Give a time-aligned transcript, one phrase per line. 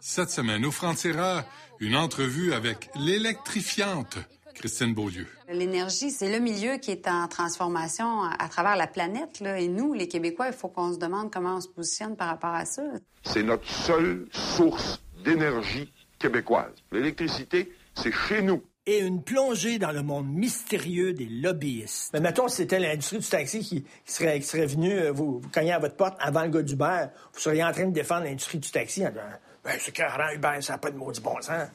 [0.00, 1.44] Cette semaine, au Franc-Tireur,
[1.80, 4.18] une entrevue avec l'électrifiante
[4.54, 5.26] Christine Beaulieu.
[5.48, 9.40] L'énergie, c'est le milieu qui est en transformation à travers la planète.
[9.40, 9.58] Là.
[9.58, 12.54] Et nous, les Québécois, il faut qu'on se demande comment on se positionne par rapport
[12.54, 12.82] à ça.
[13.24, 16.72] C'est notre seule source d'énergie québécoise.
[16.92, 18.62] L'électricité, c'est chez nous.
[18.86, 22.10] Et une plongée dans le monde mystérieux des lobbyistes.
[22.12, 25.72] Mais mettons, c'était l'industrie du taxi qui, serait, qui serait venue euh, vous, vous cogner
[25.72, 27.06] à votre porte avant le gars d'Uber.
[27.32, 29.22] Vous seriez en train de défendre l'industrie du taxi en disant
[29.64, 31.68] ben, c'est carrément Uber, ça n'a pas de maudit bon sens.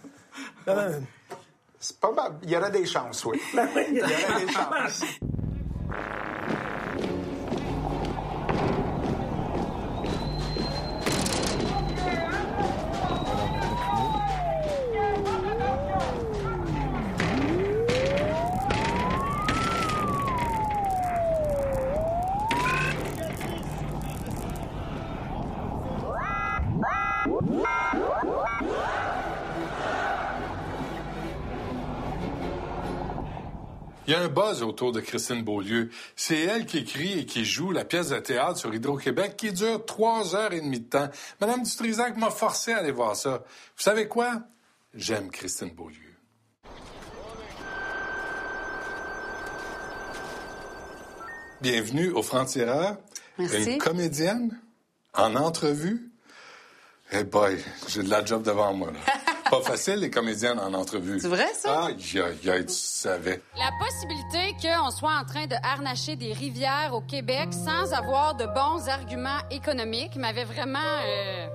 [0.67, 0.99] Euh,
[1.79, 3.39] c'est pas Il y aurait des chances, oui.
[3.55, 5.03] Ben il y aurait des chances.
[34.09, 35.91] Il y a un buzz autour de Christine Beaulieu.
[36.15, 39.85] C'est elle qui écrit et qui joue la pièce de théâtre sur Hydro-Québec qui dure
[39.85, 41.09] trois heures et demie de temps.
[41.39, 43.43] Madame Dutrisac m'a forcé à aller voir ça.
[43.77, 44.41] Vous savez quoi?
[44.95, 46.15] J'aime Christine Beaulieu.
[51.61, 52.97] Bienvenue au Franc-Tireur.
[53.37, 53.73] Merci.
[53.73, 54.59] Une comédienne
[55.13, 56.09] en entrevue.
[57.11, 59.13] Eh boy, j'ai de la job devant moi, là.
[59.49, 61.19] Pas facile, les comédiennes en entrevue.
[61.19, 61.87] C'est vrai, ça?
[61.87, 62.19] Ah, tu
[62.67, 63.41] savais.
[63.57, 68.45] La possibilité qu'on soit en train de harnacher des rivières au Québec sans avoir de
[68.45, 70.79] bons arguments économiques m'avait vraiment...
[70.79, 71.47] Euh,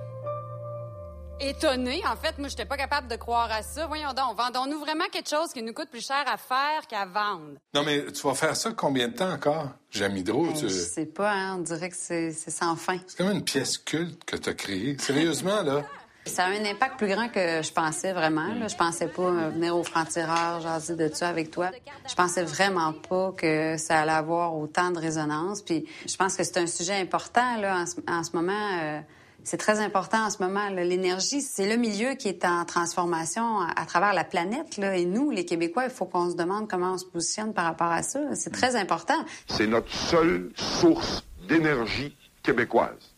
[1.39, 2.01] étonnée.
[2.07, 3.87] En fait, moi, j'étais pas capable de croire à ça.
[3.87, 7.57] Voyons donc, vendons-nous vraiment quelque chose qui nous coûte plus cher à faire qu'à vendre?
[7.73, 10.47] Non, mais tu vas faire ça combien de temps encore, J'aime Hydro?
[10.55, 12.97] Je sais pas, hein, on dirait que c'est sans fin.
[13.07, 14.97] C'est comme une pièce culte que tu as créée.
[14.99, 15.83] Sérieusement, là.
[16.25, 18.53] Ça a un impact plus grand que je pensais vraiment.
[18.55, 18.67] Là.
[18.67, 21.69] Je pensais pas euh, venir au franc-tireur, jaser de ça avec toi.
[22.09, 25.61] Je pensais vraiment pas que ça allait avoir autant de résonance.
[25.61, 28.69] Puis je pense que c'est un sujet important là, en, ce, moment.
[28.81, 28.99] Euh,
[29.43, 30.67] c'est très important en ce moment.
[30.69, 34.77] L'énergie, c'est le milieu qui est en transformation à, travers la planète.
[34.77, 34.97] Là.
[34.97, 37.91] Et nous, les Québécois, il faut qu'on se demande comment on se positionne par rapport
[37.91, 38.19] à ça.
[38.33, 39.23] C'est très important.
[39.47, 43.13] C'est notre seule source d'énergie québécoise.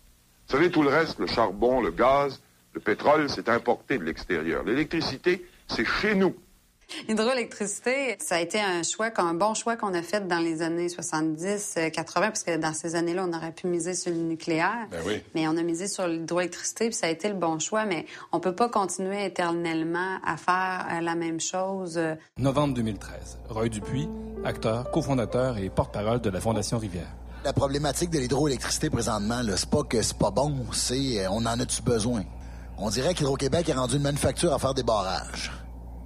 [0.48, 2.42] Vous savez, tout le reste, le charbon, le gaz,
[2.78, 4.64] le pétrole, c'est importé de l'extérieur.
[4.64, 6.36] L'électricité, c'est chez nous.
[7.08, 10.90] L'hydroélectricité, ça a été un choix, un bon choix qu'on a fait dans les années
[10.90, 14.88] 70, 80, euh, parce que dans ces années-là, on aurait pu miser sur le nucléaire.
[14.92, 15.24] Ben oui.
[15.34, 17.86] Mais on a misé sur l'hydroélectricité, puis ça a été le bon choix.
[17.86, 22.00] Mais on peut pas continuer éternellement à faire euh, la même chose.
[22.38, 23.40] Novembre 2013.
[23.50, 24.08] Roy Dupuis,
[24.46, 27.12] acteur, cofondateur et porte-parole de la Fondation Rivière.
[27.44, 31.60] La problématique de l'hydroélectricité présentement, c'est pas que c'est pas bon, c'est euh, on en
[31.60, 32.24] a-tu besoin?
[32.80, 35.52] On dirait qu'Hydro-Québec a rendu une manufacture à faire des barrages.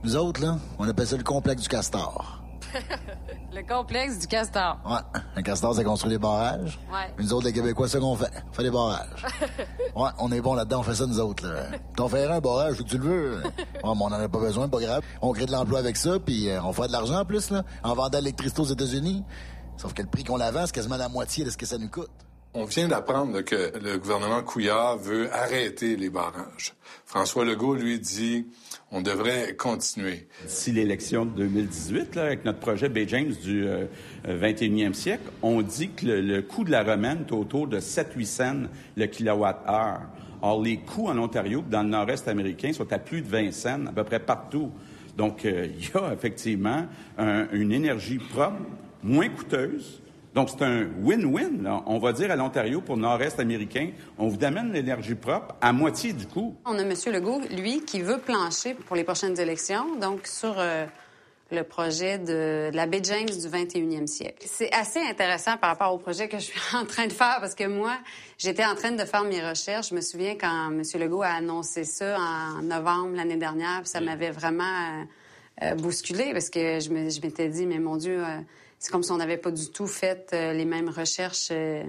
[0.05, 2.41] Nous autres, là, on appelle ça le complexe du castor.
[3.53, 4.79] le complexe du castor.
[4.85, 5.21] Ouais.
[5.35, 6.79] Un castor, c'est construit des barrages.
[6.89, 7.13] Ouais.
[7.19, 8.31] nous autres, les Québécois, c'est ce qu'on fait.
[8.49, 9.25] On fait des barrages.
[9.97, 11.77] ouais, on est bon là-dedans, on fait ça, nous autres, là.
[11.97, 13.43] T'en fais un barrage où tu le veux.
[13.83, 15.01] Ouais, mais on en a pas besoin, pas grave.
[15.23, 17.63] On crée de l'emploi avec ça, puis euh, on fait de l'argent en plus, là,
[17.83, 19.23] en vendant l'électricité aux États-Unis.
[19.75, 21.79] Sauf que le prix qu'on la vend, c'est quasiment la moitié de ce que ça
[21.79, 22.11] nous coûte.
[22.53, 26.73] On vient d'apprendre que le gouvernement Couillard veut arrêter les barrages.
[27.05, 28.45] François Legault, lui, dit
[28.91, 30.27] on devrait continuer.
[30.45, 33.65] D'ici l'élection de 2018, là, avec notre projet Bay James du
[34.27, 38.25] 21e euh, siècle, on dit que le, coût de la remède est autour de 7-8
[38.25, 38.63] cents
[38.97, 40.01] le kilowatt-heure.
[40.41, 43.85] Or, les coûts en Ontario, dans le nord-est américain, sont à plus de 20 cents,
[43.85, 44.71] à peu près partout.
[45.15, 46.85] Donc, euh, il y a effectivement
[47.17, 48.57] une énergie propre,
[49.03, 50.00] moins coûteuse,
[50.33, 51.67] donc, c'est un win-win.
[51.85, 55.73] On va dire à l'Ontario, pour le nord-est américain, on vous amène l'énergie propre à
[55.73, 56.55] moitié du coût.
[56.65, 56.93] On a M.
[57.07, 60.85] Legault, lui, qui veut plancher pour les prochaines élections, donc sur euh,
[61.51, 64.47] le projet de, la baie James du 21e siècle.
[64.47, 67.53] C'est assez intéressant par rapport au projet que je suis en train de faire, parce
[67.53, 67.97] que moi,
[68.37, 69.89] j'étais en train de faire mes recherches.
[69.89, 70.81] Je me souviens quand M.
[70.97, 75.03] Legault a annoncé ça en novembre l'année dernière, ça m'avait vraiment euh,
[75.65, 78.23] euh, bousculé, parce que je m'étais dit, mais mon Dieu
[78.81, 81.83] c'est comme si on n'avait pas du tout fait euh, les mêmes recherches, euh,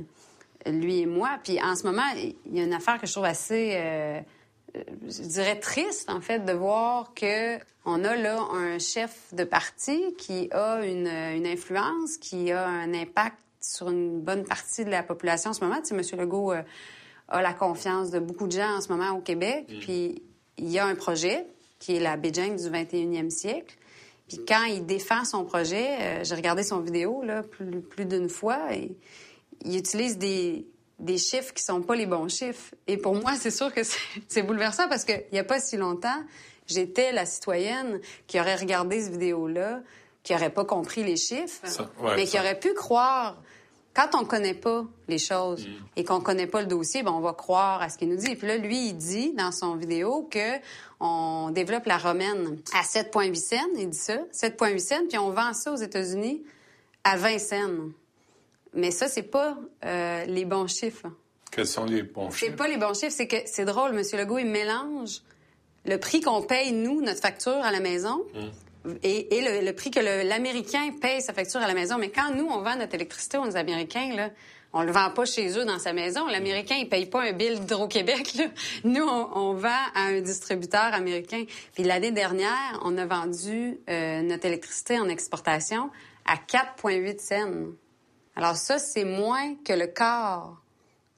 [0.67, 1.39] lui et moi.
[1.43, 4.21] Puis en ce moment, il y a une affaire que je trouve assez, euh,
[4.75, 7.57] je dirais triste, en fait, de voir que
[7.87, 11.09] on a là un chef de parti qui a une,
[11.47, 15.81] influence, qui a un impact sur une bonne partie de la population en ce moment.
[15.81, 16.21] Tu sais, M.
[16.21, 19.65] Legault a la confiance de beaucoup de gens en ce moment au Québec.
[19.69, 19.79] Mm.
[19.81, 20.23] Puis
[20.59, 21.47] il y a un projet
[21.79, 23.77] qui est la Beijing du 21e siècle.
[24.33, 28.31] Puis quand il défend son projet, euh, j'ai regardé son vidéo là, plus, plus d'une
[28.31, 28.97] fois, et
[29.63, 30.67] il utilise des,
[30.99, 32.75] des chiffres qui sont pas les bons chiffres.
[32.87, 33.83] Et pour moi, c'est sûr que
[34.29, 36.23] c'est bouleversant parce qu'il n'y a pas si longtemps,
[36.67, 39.83] j'étais la citoyenne qui aurait regardé cette vidéo-là,
[40.23, 41.61] qui aurait pas compris les chiffres,
[42.17, 43.37] mais qui aurait pu croire
[43.95, 45.73] quand on connaît pas les choses mm.
[45.97, 48.31] et qu'on connaît pas le dossier, ben on va croire à ce qu'il nous dit.
[48.33, 50.57] Et puis là, lui, il dit dans son vidéo que
[51.03, 53.57] on développe la romaine à 7,8 cents.
[53.77, 56.43] Il dit ça, 7,8 cents, puis on vend ça aux États-Unis
[57.05, 57.71] à 20 cents.
[58.73, 61.09] Mais ça, c'est pas euh, les bons chiffres.
[61.51, 62.47] Quels sont les bons chiffres?
[62.49, 63.15] C'est pas les bons chiffres.
[63.15, 64.03] C'est que c'est drôle, M.
[64.19, 65.21] Legault, il mélange
[65.85, 68.49] le prix qu'on paye, nous, notre facture à la maison, mm
[69.03, 71.99] et, le, prix que l'Américain paye sa facture à la maison.
[71.99, 74.31] Mais quand nous, on vend notre électricité aux Américains, là,
[74.73, 76.27] on le vend pas chez eux dans sa maison.
[76.27, 78.39] L'Américain, il paye pas un bill d'Hydro-Québec.
[78.85, 81.45] Nous, on, vend à un distributeur américain.
[81.75, 85.91] Puis l'année dernière, on a vendu euh, notre électricité en exportation
[86.25, 87.73] à 4,8 cents.
[88.35, 90.63] Alors ça, c'est moins que le quart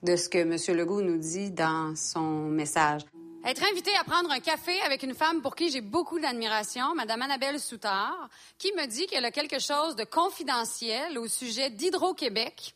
[0.02, 0.56] de ce que M.
[0.76, 3.02] Legault nous dit dans son message.
[3.46, 7.22] Être invité à prendre un café avec une femme pour qui j'ai beaucoup d'admiration, Madame
[7.22, 8.28] Annabelle Soutard,
[8.58, 12.74] qui me dit qu'elle a quelque chose de confidentiel au sujet d'Hydro-Québec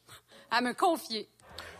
[0.50, 1.28] à me confier.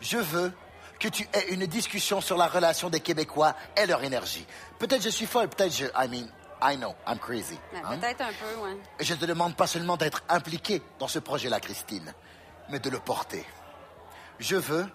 [0.01, 0.53] Je veux
[0.99, 4.47] que tu aies une discussion sur la relation des Québécois et leur énergie.
[4.79, 5.85] Peut-être je suis folle, peut-être je...
[5.85, 6.29] I mean,
[6.61, 7.59] I know, I'm crazy.
[7.75, 7.99] Hein?
[7.99, 8.71] Peut-être un peu, oui.
[9.01, 12.13] Je te demande pas seulement d'être impliqué dans ce projet-là, Christine,
[12.69, 13.45] mais de le porter.
[14.41, 14.87] Je veux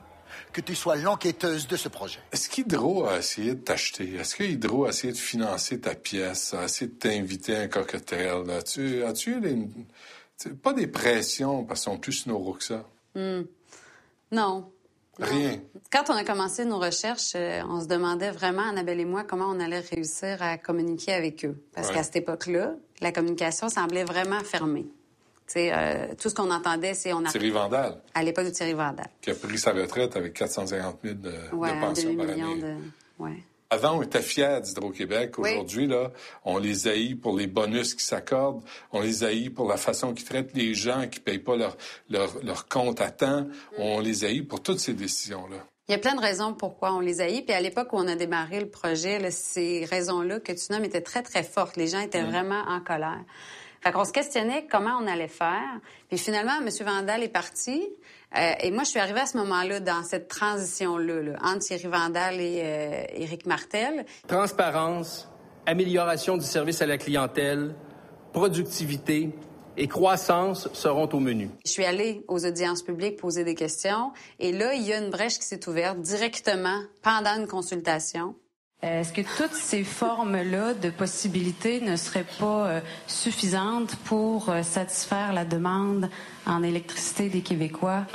[0.52, 2.20] que tu sois l'enquêteuse de ce projet.
[2.32, 4.16] Est-ce qu'Hydro a essayé de t'acheter?
[4.16, 8.50] Est-ce qu'Hydro a essayé de financer ta pièce, a essayé de t'inviter à un cocktail?
[8.50, 9.42] As-tu, as-tu
[10.62, 12.84] pas des pressions parce qu'ils sont plus snoraux que ça?
[13.16, 13.44] Hmm.
[14.34, 14.72] Non.
[15.20, 15.62] Rien.
[15.92, 19.46] Quand on a commencé nos recherches, euh, on se demandait vraiment, Annabelle et moi, comment
[19.48, 21.64] on allait réussir à communiquer avec eux.
[21.76, 24.88] Parce qu'à cette époque-là, la communication semblait vraiment fermée.
[25.56, 27.30] Euh, tout ce qu'on entendait, c'est on a...
[27.30, 28.02] Thierry Vandal.
[28.16, 29.08] À l'époque de Thierry Vandal.
[29.22, 32.60] Qui a pris sa retraite avec 450 000 de, ouais, de pension par année.
[32.60, 32.76] De...
[33.20, 33.44] Ouais.
[33.74, 35.40] Avant, on était fiers d'Hydro-Québec.
[35.40, 36.12] Aujourd'hui, là,
[36.46, 38.62] on les haït pour les bonus qui s'accordent.
[38.92, 41.76] On les haït pour la façon qu'ils traitent les gens qui payent pas leur,
[42.08, 43.42] leur, leur compte à temps.
[43.42, 43.80] Mm.
[43.80, 45.58] On les haït pour toutes ces décisions-là.
[45.88, 47.42] Il y a plein de raisons pourquoi on les haït.
[47.42, 51.02] Puis à l'époque où on a démarré le projet, ces raisons-là que tu nommes étaient
[51.02, 51.76] très, très fortes.
[51.76, 52.30] Les gens étaient mm.
[52.30, 53.24] vraiment en colère.
[53.82, 55.80] Fait qu'on se questionnait comment on allait faire.
[56.10, 56.70] Puis finalement, M.
[56.86, 57.90] Vandal est parti.
[58.36, 62.40] Euh, et moi, je suis arrivée à ce moment-là, dans cette transition-là, entre Thierry Vandal
[62.40, 64.06] et euh, Éric Martel.
[64.28, 65.30] Transparence,
[65.66, 67.76] amélioration du service à la clientèle,
[68.32, 69.30] productivité
[69.78, 71.50] et croissance seront au menu.
[71.66, 74.12] Je suis allée aux audiences publiques poser des questions.
[74.40, 78.36] Et là, il y a une brèche qui s'est ouverte directement pendant une consultation.
[78.84, 84.62] Euh, est-ce que toutes ces formes-là de possibilités ne seraient pas euh, suffisantes pour euh,
[84.62, 86.10] satisfaire la demande
[86.46, 88.06] en électricité des Québécois?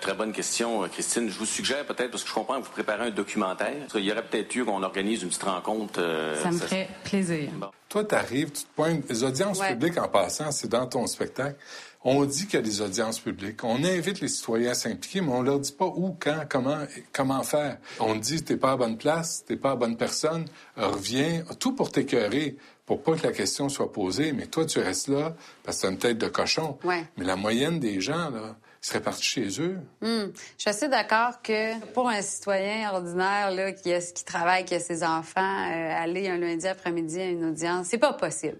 [0.00, 1.30] très bonne question, Christine.
[1.30, 4.12] Je vous suggère peut-être, parce que je comprends que vous préparez un documentaire, il y
[4.12, 6.00] aurait peut-être eu qu'on organise une petite rencontre.
[6.42, 7.48] ça me ferait plaisir.
[7.88, 9.08] Toi, tu arrives, tu te pointes.
[9.08, 11.56] Les audiences publiques, en passant, c'est dans ton spectacle.
[12.10, 13.62] On dit qu'il y a des audiences publiques.
[13.64, 16.78] On invite les citoyens à s'impliquer, mais on leur dit pas où, quand, comment,
[17.12, 17.76] comment faire.
[18.00, 21.92] On dit t'es pas à bonne place, t'es pas à bonne personne, reviens, tout pour
[21.92, 22.56] t'écœurer,
[22.86, 24.32] pour pas que la question soit posée.
[24.32, 26.78] Mais toi, tu restes là parce que t'as une tête de cochon.
[26.84, 29.78] Mais la moyenne des gens, là, seraient partis chez eux.
[30.00, 30.32] Hmm.
[30.56, 34.80] Je suis assez d'accord que pour un citoyen ordinaire là, qui, qui travaille, qui a
[34.80, 38.58] ses enfants, euh, aller un lundi après-midi à une audience, c'est pas possible.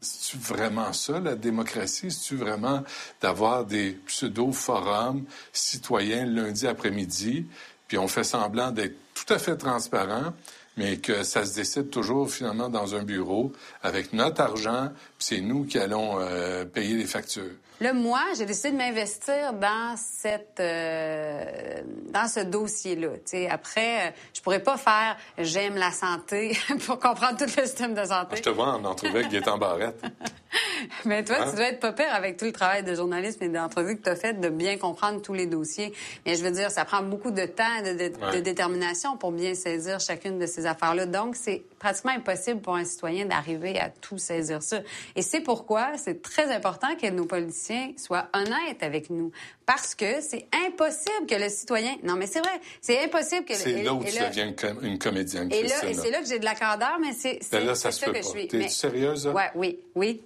[0.00, 2.10] C'est-tu vraiment ça, la démocratie?
[2.10, 2.84] C'est-tu vraiment
[3.20, 7.46] d'avoir des pseudo-forums citoyens lundi après-midi,
[7.88, 10.32] puis on fait semblant d'être tout à fait transparent,
[10.78, 15.40] mais que ça se décide toujours finalement dans un bureau avec notre argent, puis c'est
[15.40, 17.52] nous qui allons euh, payer les factures.
[17.80, 21.80] Là, moi, j'ai décidé de m'investir dans cette euh,
[22.12, 23.10] dans ce dossier-là.
[23.50, 28.04] Après, euh, je pourrais pas faire j'aime la santé pour comprendre tout le système de
[28.04, 28.36] santé.
[28.36, 30.02] Je te vois en entrevue avec Gaétan Barrette.
[31.04, 31.52] Mais toi, tu hein?
[31.54, 34.16] dois être pas pire avec tout le travail de journalisme et d'entrevue que tu as
[34.16, 35.92] fait de bien comprendre tous les dossiers.
[36.26, 40.00] Mais je veux dire, ça prend beaucoup de temps, de, de détermination pour bien saisir
[40.00, 41.06] chacune de ces affaires-là.
[41.06, 44.80] Donc, c'est pratiquement impossible pour un citoyen d'arriver à tout saisir ça.
[45.16, 49.32] Et c'est pourquoi c'est très important que nos policiers soient honnêtes avec nous.
[49.66, 51.96] Parce que c'est impossible que le citoyen...
[52.02, 53.54] Non, mais c'est vrai, c'est impossible que...
[53.54, 56.44] C'est là où tu deviens une comédienne, Et, là, et c'est là que j'ai de
[56.44, 58.18] la candeur, mais c'est ben là, ça, se que pas.
[58.18, 58.48] je suis.
[58.48, 59.26] T'es sérieuse?
[59.26, 60.22] Ouais, oui, oui.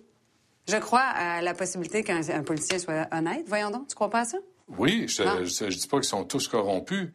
[0.69, 3.45] Je crois à la possibilité qu'un policier soit honnête.
[3.47, 4.38] Voyons donc, tu crois pas à ça?
[4.78, 7.11] Oui, je ne dis pas qu'ils sont tous corrompus,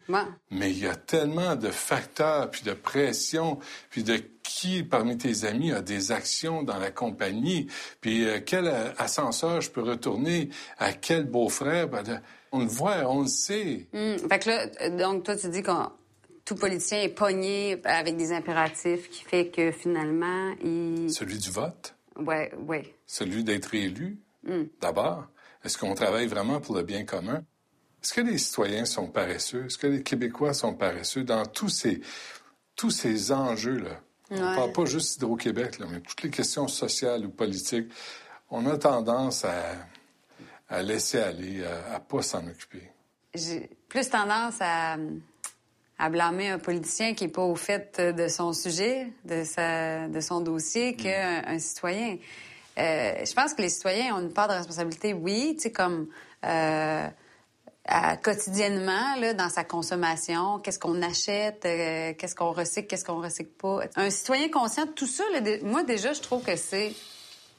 [0.52, 3.58] mais il y a tellement de facteurs, puis de pression,
[3.90, 7.68] puis de qui parmi tes amis a des actions dans la compagnie,
[8.00, 11.88] puis euh, quel ascenseur je peux retourner, à quel beau-frère.
[11.90, 13.88] Ben, On le voit, on le sait.
[13.94, 15.72] Hum, Fait que là, euh, donc toi, tu dis que
[16.46, 21.12] tout politicien est pogné avec des impératifs qui fait que finalement, il...
[21.12, 22.96] Celui du vote, Ouais, ouais.
[23.06, 24.68] celui d'être élu, Hum.
[24.82, 25.28] d'abord.
[25.64, 27.44] Est-ce qu'on travaille vraiment pour le bien commun?
[28.04, 29.66] Est-ce que les citoyens sont paresseux?
[29.66, 32.00] Est-ce que les Québécois sont paresseux dans tous ces,
[32.76, 34.00] tous ces enjeux-là?
[34.30, 37.92] On ne parle pas juste Hydro-Québec, là, mais toutes les questions sociales ou politiques.
[38.50, 39.64] On a tendance à,
[40.70, 42.90] à laisser aller, à ne pas s'en occuper.
[43.34, 44.98] J'ai plus tendance à,
[46.00, 50.20] à blâmer un politicien qui n'est pas au fait de son sujet, de, sa, de
[50.20, 52.18] son dossier, qu'un un citoyen.
[52.78, 56.08] Euh, je pense que les citoyens ont une part de responsabilité, oui, tu sais, comme
[56.46, 57.08] euh,
[57.86, 63.20] à- quotidiennement, là, dans sa consommation, qu'est-ce qu'on achète, euh, qu'est-ce qu'on recycle, qu'est-ce qu'on
[63.20, 63.80] recycle pas.
[63.96, 66.94] Un citoyen conscient de tout ça, là, moi, déjà, je trouve que c'est...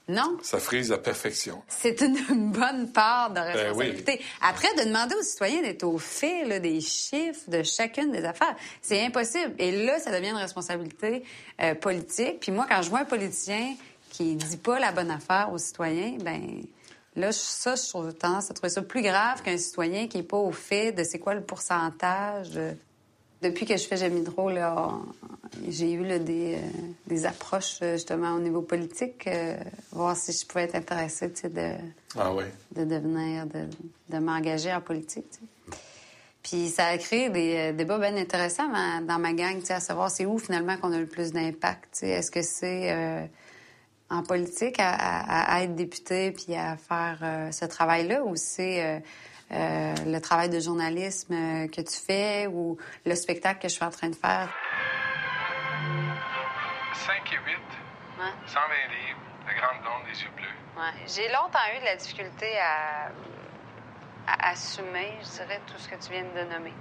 [0.08, 1.62] Non, Ça frise la perfection.
[1.68, 2.16] c'est une,
[2.52, 3.60] bonne part de Ben oui.
[3.88, 4.20] responsabilité.
[4.40, 8.56] Après, de demander aux citoyens d'être au fait là, des chiffres de chacune des affaires,
[8.80, 9.54] c'est impossible.
[9.58, 11.24] Et là, ça devient une responsabilité
[11.60, 12.40] euh, politique.
[12.40, 13.74] Puis moi, quand je vois un politicien
[14.10, 16.62] qui dit pas la bonne affaire aux citoyens, ben
[17.14, 20.38] là, ça, je trouve tendance à trouver ça plus grave qu'un citoyen qui est pas
[20.38, 22.50] au fait de c'est quoi le pourcentage.
[22.50, 22.74] de-
[23.42, 24.90] Depuis que je fais J'aime Hydro, là,
[25.68, 26.58] j'ai eu là, des, euh,
[27.06, 29.56] des approches euh, justement au niveau politique, euh,
[29.92, 31.72] voir si je pouvais être intéressée de,
[32.18, 32.32] Ah
[32.72, 33.66] de devenir, de,
[34.08, 35.38] de m'engager en politique.
[36.42, 40.26] Puis ça a créé des débats bien intéressants ma- dans ma gang, à savoir c'est
[40.26, 42.02] où finalement qu'on a le plus d'impact.
[42.02, 43.24] Est-ce que c'est euh,
[44.10, 47.18] en politique à, à- à être député puis à faire
[47.52, 49.02] ce travail-là ou c'est
[49.50, 52.76] euh, le travail de journalisme euh, que tu fais ou
[53.06, 54.48] le spectacle que je suis en train de faire?
[56.92, 57.56] 5 et 8,
[58.46, 60.44] 120 livres, la grande blonde des yeux bleus.
[60.76, 61.06] Ouais.
[61.06, 63.10] J'ai longtemps eu de la difficulté à,
[64.26, 66.74] à assumer, je dirais, tout ce que tu viens de nommer.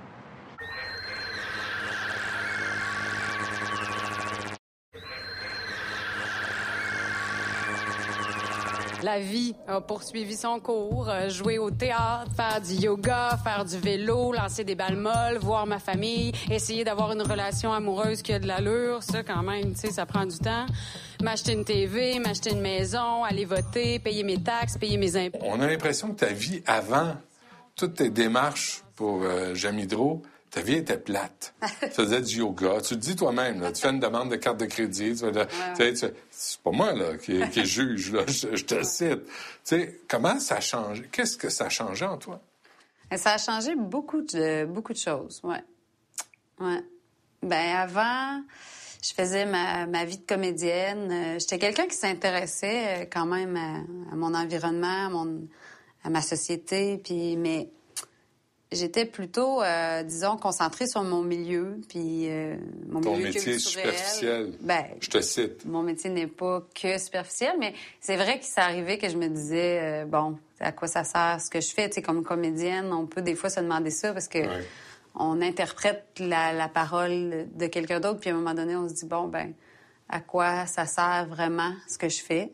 [9.04, 13.78] La vie a poursuivi son cours, euh, jouer au théâtre, faire du yoga, faire du
[13.78, 18.40] vélo, lancer des balles molles, voir ma famille, essayer d'avoir une relation amoureuse qui a
[18.40, 20.66] de l'allure, ça quand même, tu sais, ça prend du temps.
[21.22, 25.40] M'acheter une TV, m'acheter une maison, aller voter, payer mes taxes, payer mes impôts.
[25.44, 27.16] On a l'impression que ta vie avant,
[27.76, 31.54] toutes tes démarches pour euh, J'aime Hydro, ta vie était plate.
[31.82, 32.82] tu faisais du yoga.
[32.82, 35.16] Tu le dis toi-même, tu fais une demande de carte de crédit.
[35.16, 39.26] Tu tu c'est pas moi là, qui, qui juge, là, je, je te cite.
[39.26, 39.32] Tu
[39.64, 41.08] sais, comment ça a changé?
[41.12, 42.40] Qu'est-ce que ça a changé en toi?
[43.12, 45.64] Et Ça a changé beaucoup de, beaucoup de choses, ouais.
[46.60, 46.82] Ouais.
[47.44, 48.42] Ben avant,
[49.04, 51.12] je faisais ma, ma vie de comédienne.
[51.12, 55.48] Euh, J'étais quelqu'un qui s'intéressait euh, quand même à, à mon environnement, à, mon,
[56.04, 57.70] à ma société, puis mais
[58.72, 62.56] j'étais plutôt, euh, disons, concentrée sur mon milieu, puis euh,
[62.90, 63.94] mon Ton milieu métier est culturel.
[63.94, 64.54] superficiel.
[64.62, 65.66] Ben, Je te cite.
[65.66, 69.28] mon métier n'est pas que superficiel, mais c'est vrai qu'il s'est arrivé que je me
[69.28, 71.88] disais, euh, bon, à quoi ça sert ce que je fais?
[71.90, 74.40] Tu sais, comme comédienne, on peut des fois se demander ça parce que
[75.20, 78.94] on interprète la, la parole de quelqu'un d'autre, puis à un moment donné, on se
[78.94, 79.54] dit, bon, ben,
[80.10, 82.52] à quoi ça sert vraiment ce que je fais?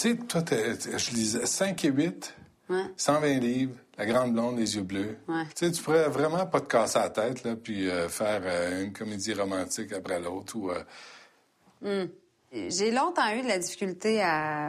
[0.00, 2.34] Sais, toi, je lisais 5 et 8,
[2.68, 2.84] Ouais.
[2.96, 5.16] 120 livres, la grande blonde, les yeux bleus.
[5.26, 5.42] Ouais.
[5.56, 8.84] Tu sais, tu pourrais vraiment pas te casser la tête, là, puis euh, faire euh,
[8.84, 10.70] une comédie romantique après l'autre ou...
[10.70, 10.82] euh,
[11.82, 12.08] Hmm.
[12.52, 14.68] J'ai longtemps eu de la difficulté à,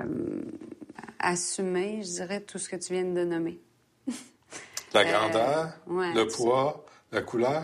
[1.19, 3.59] à assumer, je dirais, tout ce que tu viens de nommer.
[4.93, 7.63] La grandeur, ouais, le poids, la couleur.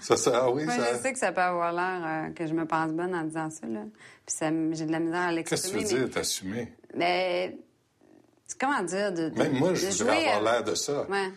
[0.00, 0.94] Ça, ça, ah oui, Moi, ça...
[0.94, 3.48] je sais que ça peut avoir l'air euh, que je me pense bonne en disant
[3.50, 3.84] ça, là.
[4.26, 4.36] Puis
[4.72, 5.84] j'ai de la misère à Qu'est-ce que tu l'exprimer.
[5.84, 6.72] veux mais- dire, t'assumer?
[6.94, 7.56] Mais
[8.60, 11.02] comment dire de, de- Même moi, je de voudrais jouer avoir l'air de ça.
[11.08, 11.28] Ouais.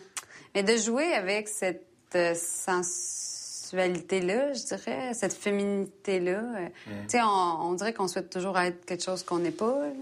[0.54, 1.82] Mais de jouer avec cette
[2.14, 6.38] euh, sensualité-là, je dirais, cette féminité-là.
[6.38, 6.90] euh, Mm.
[7.02, 7.26] Tu sais, on,
[7.68, 9.80] on dirait qu'on souhaite toujours être quelque chose qu'on n'est pas.
[9.80, 9.92] là.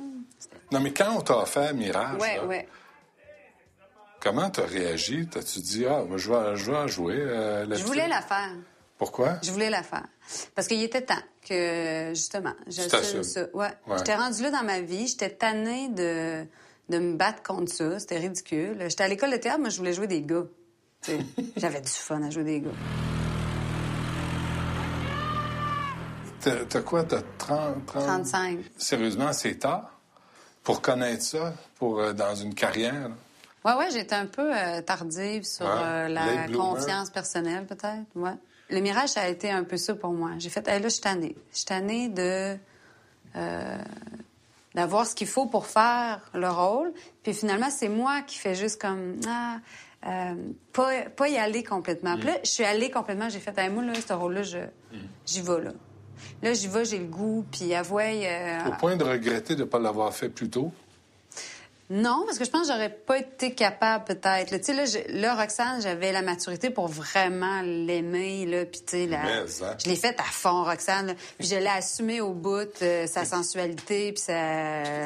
[0.72, 2.68] Non, mais quand on t'a offert Mirage, Ouais, là, ouais.
[4.20, 5.26] comment t'as réagi?
[5.28, 8.50] T'as-tu dit, ah, moi, je vais, je vais jouer euh, Je voulais la faire.
[8.98, 9.38] Pourquoi?
[9.42, 10.04] Je voulais la faire.
[10.54, 11.14] Parce qu'il était temps
[11.46, 13.40] que, justement, j'assume ça.
[13.52, 13.66] Ouais.
[13.86, 13.98] Ouais.
[13.98, 15.06] J'étais rendue là dans ma vie.
[15.08, 16.44] J'étais tannée de,
[16.88, 17.98] de me battre contre ça.
[17.98, 18.76] C'était ridicule.
[18.88, 20.44] J'étais à l'école de théâtre, moi, je voulais jouer des gars.
[21.56, 22.70] J'avais du fun à jouer des gars.
[26.68, 27.04] T'as quoi?
[27.04, 28.02] T'as 30, 30...
[28.04, 28.58] 35.
[28.76, 29.90] Sérieusement, c'est tard
[30.62, 33.08] pour connaître ça, pour euh, dans une carrière?
[33.08, 33.14] là?
[33.64, 35.72] Ouais, ouais, j'étais un peu euh, tardive sur Ouais.
[35.72, 38.04] euh, la confiance personnelle, peut-être.
[38.14, 38.34] Ouais.
[38.70, 40.32] Le mirage, a été un peu ça pour moi.
[40.38, 41.36] J'ai fait, hey, là, je suis tannée.
[41.54, 42.56] Je tannée de
[44.74, 46.92] d'avoir ce qu'il faut pour faire le rôle.
[47.22, 49.58] Puis finalement, c'est moi qui fais juste comme ah,
[50.06, 50.34] euh,
[50.72, 52.16] pas, pas y aller complètement.
[52.16, 53.28] Puis là, je suis allée complètement.
[53.28, 54.58] J'ai fait, hey, moi, là, ce rôle-là, je,
[55.26, 55.72] j'y vais, là.
[56.42, 58.28] Là, j'y vais, j'ai le goût, puis avouez...
[58.28, 60.72] Euh, Au point de regretter de ne pas l'avoir fait plus tôt?
[61.90, 64.56] Non, parce que je pense que j'aurais pas été capable, peut-être.
[64.56, 69.44] Tu sais, là, Roxane, j'avais la maturité pour vraiment l'aimer, là, puis tu sais, hein?
[69.84, 74.12] je l'ai faite à fond, Roxane, puis je l'ai assumé au bout, euh, sa sensualité,
[74.12, 74.22] puis.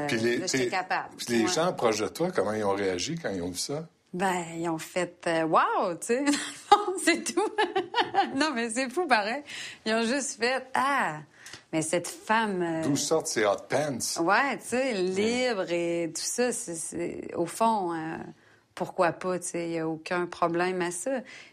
[0.09, 1.17] Puis les, là, j'étais capable.
[1.17, 1.53] puis les Ouais.
[1.53, 3.87] gens proches de toi, comment ils ont réagi quand ils ont vu ça?
[4.15, 6.25] Ben, ils ont fait euh, wow, tu sais.
[7.05, 7.49] c'est tout.
[8.37, 9.43] non, mais c'est fou, pareil.
[9.85, 11.19] Ils ont juste fait ah,
[11.73, 12.63] mais cette femme.
[12.63, 13.99] euh, D'où sortent ces hot pants?
[14.25, 17.93] Ouais, tu sais, libre et tout ça, c'est- au fond.
[17.95, 18.17] euh,
[18.75, 21.11] pourquoi pas, tu sais, il n'y a aucun problème à ça.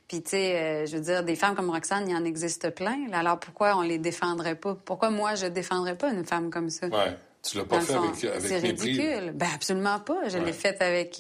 [0.08, 2.70] Puis, tu sais, euh, je veux dire, des femmes comme Roxane, il y en existe
[2.70, 3.08] plein.
[3.10, 3.18] là.
[3.18, 4.78] Alors, pourquoi on les défendrait pas?
[4.86, 6.86] Pourquoi moi, je défendrais pas une femme comme ça?
[6.86, 7.18] Ouais.
[7.42, 9.32] Tu l'as pas fait avec, avec C'est ridicule.
[9.34, 10.28] Ben absolument pas.
[10.30, 10.46] Je Ouais.
[10.46, 11.20] l'ai faite avec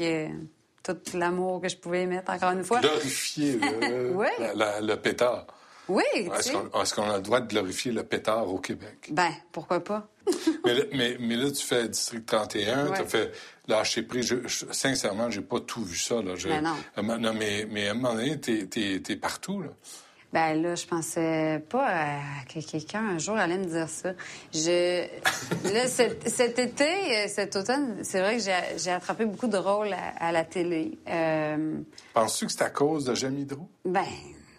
[0.84, 2.82] tout l'amour que je pouvais y mettre, encore une fois.
[2.82, 5.48] Glorifier le, la- la- le pétard.
[5.88, 9.10] Oui, Est-ce qu'on est-ce qu'on a le droit de glorifier le pétard au Québec?
[9.12, 10.08] Ben, pourquoi pas?
[10.66, 12.96] mais, là, mais, mais là, tu fais District 31, Ouais.
[12.96, 13.32] tu as fait
[13.68, 14.26] lâcher prise.
[14.26, 16.22] Je, je- sincèrement, j'ai pas tout vu ça.
[16.22, 16.36] Là.
[16.36, 16.76] Je- Ben non.
[16.98, 19.62] Euh, non, mais, mais à un moment donné, t'es es, partout.
[19.62, 19.70] Là.
[20.34, 22.20] Ben là, je pensais pas à
[22.52, 24.14] que quelqu'un un jour allait me dire ça.
[24.54, 25.06] Je
[25.72, 28.44] là cet, cet été, euh, cet automne, c'est vrai que
[28.78, 30.98] j'ai- attrapé beaucoup de rôles à, à la télé.
[31.08, 31.78] Euh,
[32.16, 33.70] Penses-tu que c'est à cause de Jamie Hydro?
[33.86, 34.04] ben,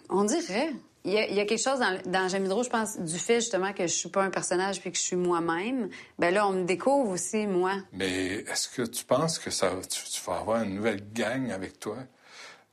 [0.09, 0.71] on dirait.
[1.07, 3.87] Il y, a, quelque chose dans, dans Jamie Drault, je pense, du fait justement que
[3.87, 5.89] je suis pas un personnage puis que je suis moi-même.
[6.19, 7.75] Ben là, on me découvre aussi, moi.
[7.93, 11.79] Mais est-ce que tu penses que ça, tu, tu vas avoir une nouvelle gang avec
[11.79, 11.99] toi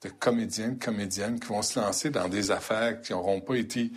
[0.02, 3.92] de comédiens, de comédiennes qui vont se lancer dans des affaires qui n'auront pas été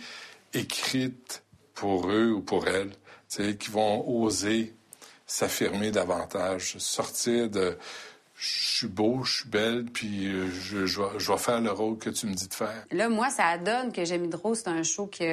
[0.53, 2.91] écrites pour eux ou pour elles,
[3.57, 4.73] qui vont oser
[5.25, 7.77] s'affirmer davantage, sortir de
[8.39, 11.71] je suis beau, je suis belle, puis euh, je, je, vais, je vais faire le
[11.71, 12.85] rôle que tu me dis de faire.
[12.91, 15.25] Là, moi, ça donne que Jamie Drault, c'est un show qui,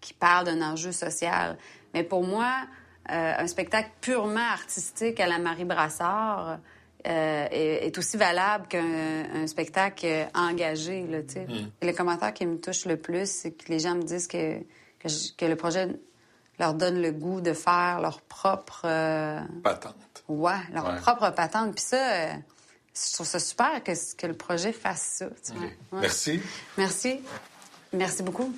[0.00, 1.58] qui parle d'un enjeu social.
[1.92, 2.52] Mais pour moi,
[3.10, 6.60] euh, un spectacle purement artistique à la Marie Brassard
[7.06, 11.06] euh, est, est aussi valable qu'un un spectacle engagé.
[11.08, 11.18] Là.
[11.20, 11.70] Mm.
[11.80, 14.58] Et le commentaire qui me touche le plus, c'est que les gens me disent que,
[15.00, 15.88] que, je- que le projet
[16.60, 18.82] leur donne le goût de faire leur propre...
[18.84, 19.94] euh, Patente.
[20.28, 21.00] Ouais, leur Ouais.
[21.00, 21.74] propre patente.
[21.74, 22.32] Puis ça, euh,
[22.94, 25.26] je trouve ça super que, que le projet fasse ça.
[25.44, 25.66] tu vois.
[25.66, 25.76] Ouais.
[26.02, 26.40] Merci.
[26.76, 27.20] Merci.
[27.92, 28.52] Merci beaucoup.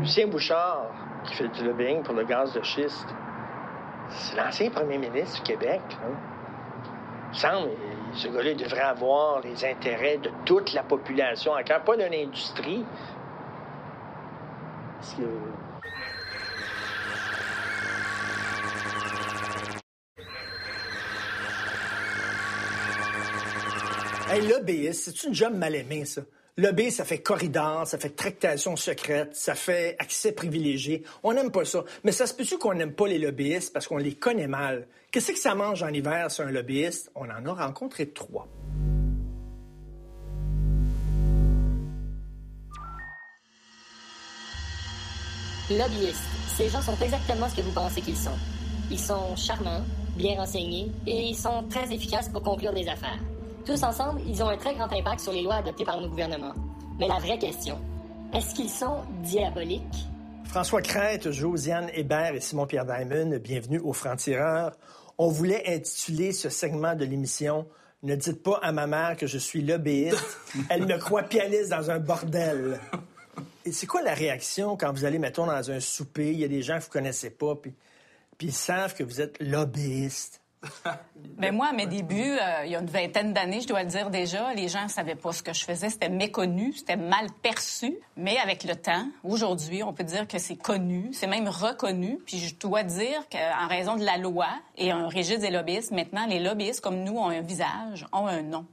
[0.00, 0.86] Lucien Bouchard,
[1.24, 3.06] qui fait du lobbying pour le gaz de schiste,
[4.10, 5.82] c'est l'ancien premier ministre du Québec.
[5.90, 6.16] Hein?
[7.26, 7.70] Il me semble,
[8.14, 12.84] ce gars-là il devrait avoir les intérêts de toute la population cœur, pas d'une industrie.
[15.00, 15.22] Parce que
[24.32, 26.22] Hey, lobbyiste, c'est une job mal aimée, ça.
[26.56, 31.02] Lobby, ça fait corridor, ça fait tractation secrète, ça fait accès privilégié.
[31.22, 31.84] On n'aime pas ça.
[32.02, 34.86] Mais ça se peut-tu qu'on n'aime pas les lobbyistes parce qu'on les connaît mal?
[35.10, 37.10] Qu'est-ce que ça mange en hiver sur un lobbyiste?
[37.14, 38.48] On en a rencontré trois.
[45.68, 46.22] Lobbyistes.
[46.56, 48.38] Ces gens sont exactement ce que vous pensez qu'ils sont.
[48.90, 49.84] Ils sont charmants,
[50.16, 53.18] bien renseignés et ils sont très efficaces pour conclure des affaires.
[53.64, 56.54] Tous ensemble, ils ont un très grand impact sur les lois adoptées par nos gouvernements.
[56.98, 57.78] Mais la vraie question,
[58.34, 60.08] est-ce qu'ils sont diaboliques?
[60.44, 64.72] François Crête, Josiane Hébert et Simon-Pierre Diamond, bienvenue au Franc-Tireur.
[65.16, 67.68] On voulait intituler ce segment de l'émission
[68.02, 70.38] Ne dites pas à ma mère que je suis lobbyiste.
[70.68, 72.80] Elle me croit pianiste dans un bordel.
[73.64, 76.48] Et c'est quoi la réaction quand vous allez, mettons, dans un souper, il y a
[76.48, 77.72] des gens que vous connaissez pas, puis,
[78.36, 80.41] puis ils savent que vous êtes lobbyiste?
[81.38, 83.88] Ben moi, à mes débuts, euh, il y a une vingtaine d'années, je dois le
[83.88, 85.88] dire déjà, les gens ne savaient pas ce que je faisais.
[85.88, 87.96] C'était méconnu, c'était mal perçu.
[88.16, 92.18] Mais avec le temps, aujourd'hui, on peut dire que c'est connu, c'est même reconnu.
[92.26, 96.26] Puis je dois dire qu'en raison de la loi et un registre des lobbyistes, maintenant,
[96.26, 98.66] les lobbyistes comme nous ont un visage, ont un nom.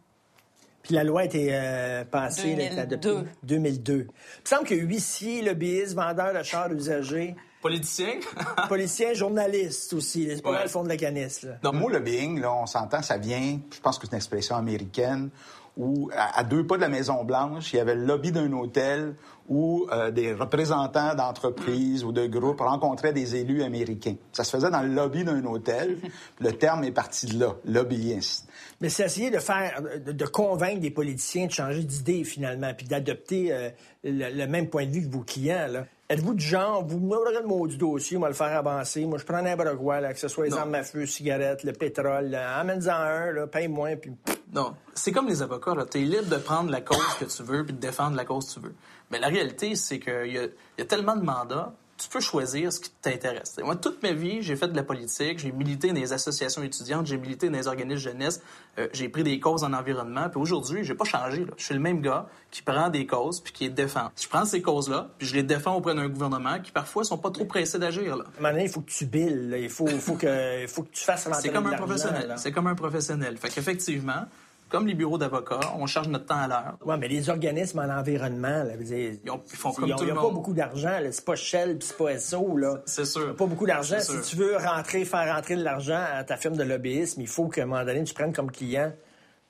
[0.83, 3.93] Puis la loi a été euh, passée, là, elle a été adoptée 2002.
[3.93, 4.07] Il me
[4.43, 7.35] semble que huissier, lobbyiste, vendeur de chars usagers...
[7.61, 8.13] Politicien?
[8.69, 10.27] Politicien, journaliste aussi.
[10.29, 10.55] C'est pas Ouais.
[10.55, 11.43] mal le fond de la canisse.
[11.43, 11.57] Là.
[11.63, 15.29] Le mot lobbying, là, on s'entend, ça vient, je pense que c'est une expression américaine,
[15.77, 19.15] où à, à deux pas de la Maison-Blanche, il y avait le lobby d'un hôtel
[19.47, 24.15] où euh, des représentants d'entreprises ou de groupes rencontraient des élus américains.
[24.33, 25.97] Ça se faisait dans le lobby d'un hôtel.
[26.39, 28.47] le terme est parti de là, lobbyiste.
[28.81, 32.85] Mais c'est essayer de faire, de, de convaincre des politiciens de changer d'idée finalement, puis
[32.87, 33.69] d'adopter euh,
[34.03, 35.67] le, le même point de vue que vos clients.
[35.69, 35.85] Là.
[36.11, 39.05] Êtes-vous du genre, vous me le mot du dossier, moi le faire avancer.
[39.05, 40.57] Moi, je prends n'importe quoi, là, que ce soit les Non.
[40.57, 42.33] armes à feu, cigarettes, le pétrole.
[42.33, 44.11] Amène-en un, là, paye-moi, puis
[44.51, 45.75] Non, c'est comme les avocats.
[45.91, 48.47] Tu es libre de prendre la cause que tu veux puis de défendre la cause
[48.49, 48.73] que tu veux.
[49.11, 52.79] Mais la réalité, c'est qu'il y, y a tellement de mandats, tu peux choisir ce
[52.79, 53.57] qui t'intéresse.
[53.61, 57.05] Moi, toute ma vie, j'ai fait de la politique, j'ai milité dans les associations étudiantes,
[57.05, 58.41] j'ai milité dans les organismes jeunesse,
[58.77, 60.29] euh, j'ai pris des causes en environnement.
[60.29, 61.43] Puis aujourd'hui, j'ai pas changé.
[61.43, 61.51] là.
[61.57, 64.09] Je suis le même gars qui prend des causes puis qui les défend.
[64.19, 67.31] Je prends ces causes-là puis je les défends auprès d'un gouvernement qui parfois sont pas
[67.31, 68.15] trop pressés d'agir.
[68.15, 68.23] Là.
[68.23, 69.53] à un moment donné, il faut que tu billes.
[69.59, 72.33] Il faut, faut, que, faut que tu fasses rentrer C'est comme un professionnel.
[72.37, 73.37] C'est comme un professionnel.
[73.37, 74.25] Fait qu'effectivement,
[74.69, 76.77] comme les bureaux d'avocats, on charge notre temps à l'heure.
[76.85, 79.97] Oui, mais les organismes en environnement, là, dire, Ils, ont- ils font comme ils ont,
[79.97, 80.33] tout le ont pas monde.
[80.35, 80.97] beaucoup d'argent.
[81.11, 82.55] C'est pas Shell c'est pas SO.
[82.57, 82.81] Là.
[82.85, 83.35] C'est sûr.
[83.35, 83.97] Pas beaucoup d'argent.
[83.99, 84.21] Si sûr.
[84.21, 87.63] tu veux rentrer, faire rentrer de l'argent à ta firme de lobbyisme, il faut qu'à
[87.63, 88.93] un moment donné, tu prennes comme client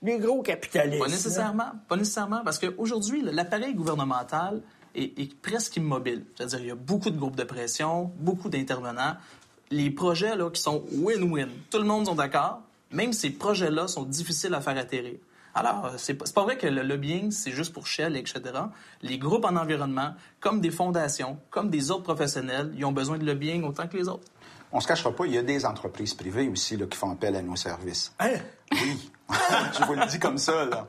[0.02, 1.04] les gros capitalistes.
[1.04, 1.72] Pas nécessairement.
[1.90, 2.42] Pas nécessairement.
[2.46, 4.62] Parce qu'aujourd'hui, l'appareil gouvernemental
[4.96, 6.24] est, est presque immobile.
[6.38, 9.16] C'est-à-dire, il y a beaucoup de groupes de pression, beaucoup d'intervenants.
[9.72, 12.62] Les projets là, qui sont win-win, tout le monde est d'accord.
[12.92, 15.20] Même ces projets-là sont difficiles à faire atterrir.
[15.56, 18.42] Alors, euh, c'est pas, pas vrai que le lobbying, c'est juste pour Shell, etc.
[19.02, 23.26] Les groupes en environnement, comme des fondations, comme des autres professionnels, ils ont besoin de
[23.26, 24.28] lobbying autant que les autres.
[24.72, 27.36] On se cachera pas, il y a des entreprises privées aussi là, qui font appel
[27.36, 28.14] à nos services.
[28.20, 28.38] Hein?
[28.72, 29.12] Oui.
[29.80, 30.88] Je vous le dis comme ça, là.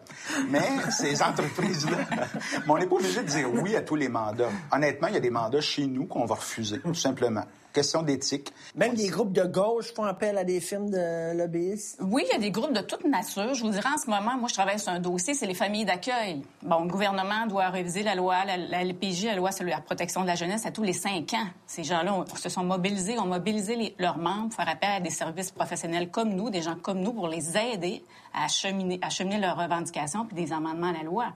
[0.48, 1.98] Mais ces entreprises-là,
[2.66, 4.50] mais on n'est pas obligé de dire oui à tous les mandats.
[4.70, 7.44] Honnêtement, il y a des mandats chez nous qu'on va refuser, tout simplement.
[7.72, 8.52] Question d'éthique.
[8.74, 11.98] Même des groupes de gauche font appel à des firmes de lobbyistes.
[12.02, 13.54] Oui, il y a des groupes de toute nature.
[13.54, 15.85] Je vous dirais en ce moment, moi, je travaille sur un dossier, c'est les familles
[15.85, 16.42] d'accueil.
[16.62, 20.22] Bon, le gouvernement doit réviser la loi, la, la LPJ, la loi sur la protection
[20.22, 21.46] de la jeunesse, à tous les cinq ans.
[21.66, 25.11] Ces gens-là se sont mobilisés, ont mobilisé les- leurs membres pour faire appel à des
[25.11, 28.02] services professionnels comme nous, des gens comme nous, pour les aider
[28.35, 31.26] à acheminer, acheminer leurs revendications puis des amendements à la loi.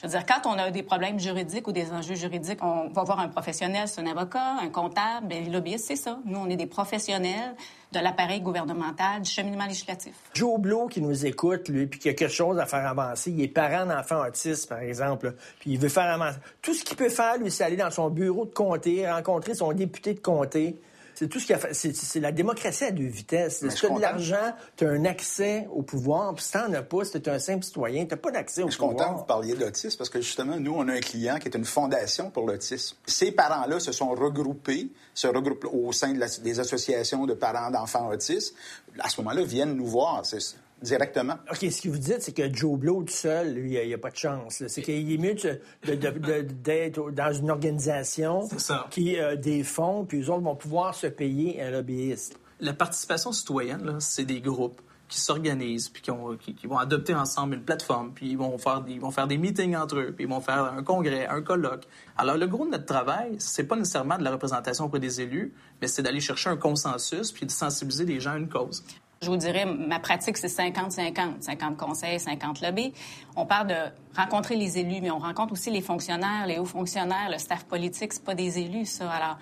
[0.00, 3.02] Je veux dire, quand on a des problèmes juridiques ou des enjeux juridiques, on va
[3.02, 6.20] voir un professionnel, c'est un avocat, un comptable, bien, les lobbyistes, c'est ça.
[6.24, 7.56] Nous, on est des professionnels
[7.90, 10.14] de l'appareil gouvernemental, du cheminement législatif.
[10.34, 13.32] Joe Blow qui nous écoute, lui, puis qui a quelque chose à faire avancer.
[13.32, 16.38] Il est parent d'enfants autistes, par exemple, puis il veut faire avancer.
[16.62, 19.72] Tout ce qu'il peut faire, lui, c'est aller dans son bureau de comté, rencontrer son
[19.72, 20.78] député de comté.
[21.18, 21.74] C'est tout ce qu'il a fait.
[21.74, 23.66] C'est, la démocratie à deux vitesses.
[23.68, 26.32] Si tu as de l'argent, tu as un accès au pouvoir.
[26.34, 28.30] Puis si tu n'en as pas, si tu es un simple citoyen, tu n'as pas
[28.30, 29.18] d'accès au Je suis content que pouvoir.
[29.18, 32.30] vous parliez d'autisme parce que justement, nous, on a un client qui est une fondation
[32.30, 32.96] pour l'autisme.
[33.06, 37.70] Ces parents-là se sont regroupés, se regroupent au sein de la- des associations de parents
[37.72, 38.54] d'enfants autistes.
[39.00, 41.34] À ce moment-là, viennent nous voir c'est- directement.
[41.50, 43.98] OK, ce que vous dites, c'est que Joe Blow, tout seul, lui, il n'y a,
[43.98, 44.62] pas de chance.
[44.66, 48.46] C'est qu'il est mieux de- de- de- de- d'être dans une organisation
[48.90, 52.38] qui a des fonds, puis eux autres vont pouvoir se payer un lobbyiste.
[52.60, 56.76] La participation citoyenne, là, c'est des groupes qui s'organisent puis qui, ont- qui- qui vont
[56.76, 59.96] adopter ensemble une plateforme puis ils vont faire des, ils vont faire des meetings entre
[59.98, 61.84] eux puis ils vont faire un congrès, un colloque.
[62.18, 65.54] Alors le gros de notre travail, c'est pas nécessairement de la représentation auprès des élus,
[65.80, 68.84] mais c'est d'aller chercher un consensus puis de sensibiliser les gens à une cause.
[69.20, 71.40] Je vous dirais, ma pratique, c'est 50-50.
[71.42, 72.92] 50 conseils, 50 lobbies.
[73.34, 73.74] On parle de
[74.16, 78.12] rencontrer les élus, mais on rencontre aussi les fonctionnaires, les hauts fonctionnaires, le staff politique.
[78.12, 79.10] C'est pas des élus, ça.
[79.10, 79.38] Alors,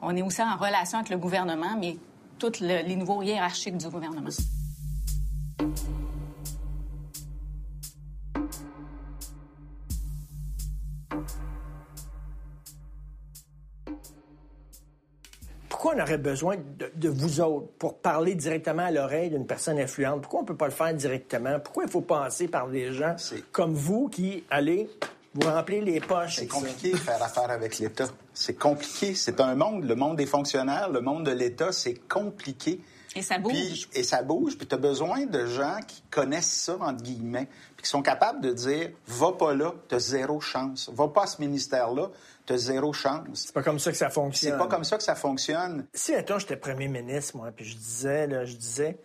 [0.00, 1.96] on est aussi en relation avec le gouvernement, mais
[2.38, 4.30] tous le- les niveaux hiérarchiques du gouvernement.
[15.86, 19.78] Pourquoi on aurait besoin de, de vous autres pour parler directement à l'oreille d'une personne
[19.78, 20.20] influente?
[20.20, 21.60] Pourquoi on ne peut pas le faire directement?
[21.60, 23.14] Pourquoi il faut passer par des gens
[23.52, 24.90] comme vous qui, allez,
[25.32, 26.38] vous remplir les poches?
[26.38, 28.06] C'est compliqué de faire affaire avec l'État.
[28.34, 29.14] C'est compliqué.
[29.14, 32.80] C'est un monde, le monde des fonctionnaires, le monde de l'État, c'est compliqué.
[33.16, 33.52] Et ça bouge.
[33.52, 34.56] Puis- et ça bouge.
[34.58, 38.40] Puis tu as besoin de gens qui connaissent ça, entre guillemets, puis qui sont capables
[38.40, 40.90] de dire va pas là, tu as zéro chance.
[40.94, 42.10] Va pas à ce ministère-là,
[42.46, 43.24] tu as zéro chance.
[43.46, 44.52] C'est pas comme ça que ça fonctionne.
[44.52, 45.86] C'est pas comme ça que ça fonctionne.
[45.94, 48.98] Si, mettons, j'étais premier ministre, moi, puis je disais, là, je disais,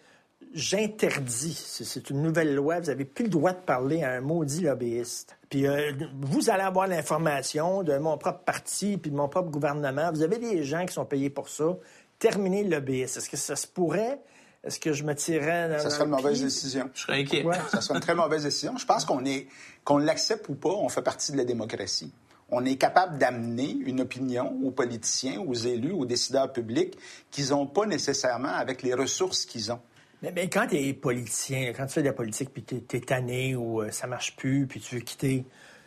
[0.54, 4.22] j'interdis, c'est- c'est une nouvelle loi, vous avez plus le droit de parler à un
[4.22, 5.38] maudit lobbyiste.
[5.50, 10.12] Puis euh, vous allez avoir l'information de mon propre parti puis de mon propre gouvernement.
[10.12, 11.76] Vous avez des gens qui sont payés pour ça.
[12.22, 13.18] Terminez le lobbyiste.
[13.18, 14.22] Est-ce que ça se pourrait?
[14.64, 16.88] Est-ce que je me tirais dans Ça serait une le mauvaise décision.
[16.94, 17.44] Je serais inquiet.
[17.44, 17.58] Ouais.
[17.72, 18.78] Ça serait une très mauvaise décision.
[18.78, 19.48] Je pense qu'on est,
[19.84, 22.14] qu'on l'accepte ou pas, on fait partie de la démocratie.
[22.50, 26.96] On est capable d'amener une opinion aux politiciens, aux élus, aux décideurs publics
[27.32, 29.80] qu'ils n'ont pas nécessairement avec les ressources qu'ils ont.
[30.22, 33.00] Mais, mais quand tu es politicien, quand tu fais de la politique puis tu es,
[33.00, 35.44] tanné ou euh, ça marche plus puis tu veux quitter,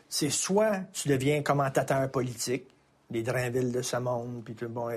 [0.08, 2.73] c'est soit tu deviens commentateur politique,
[3.14, 4.88] les Drainville de ce monde, puis bon,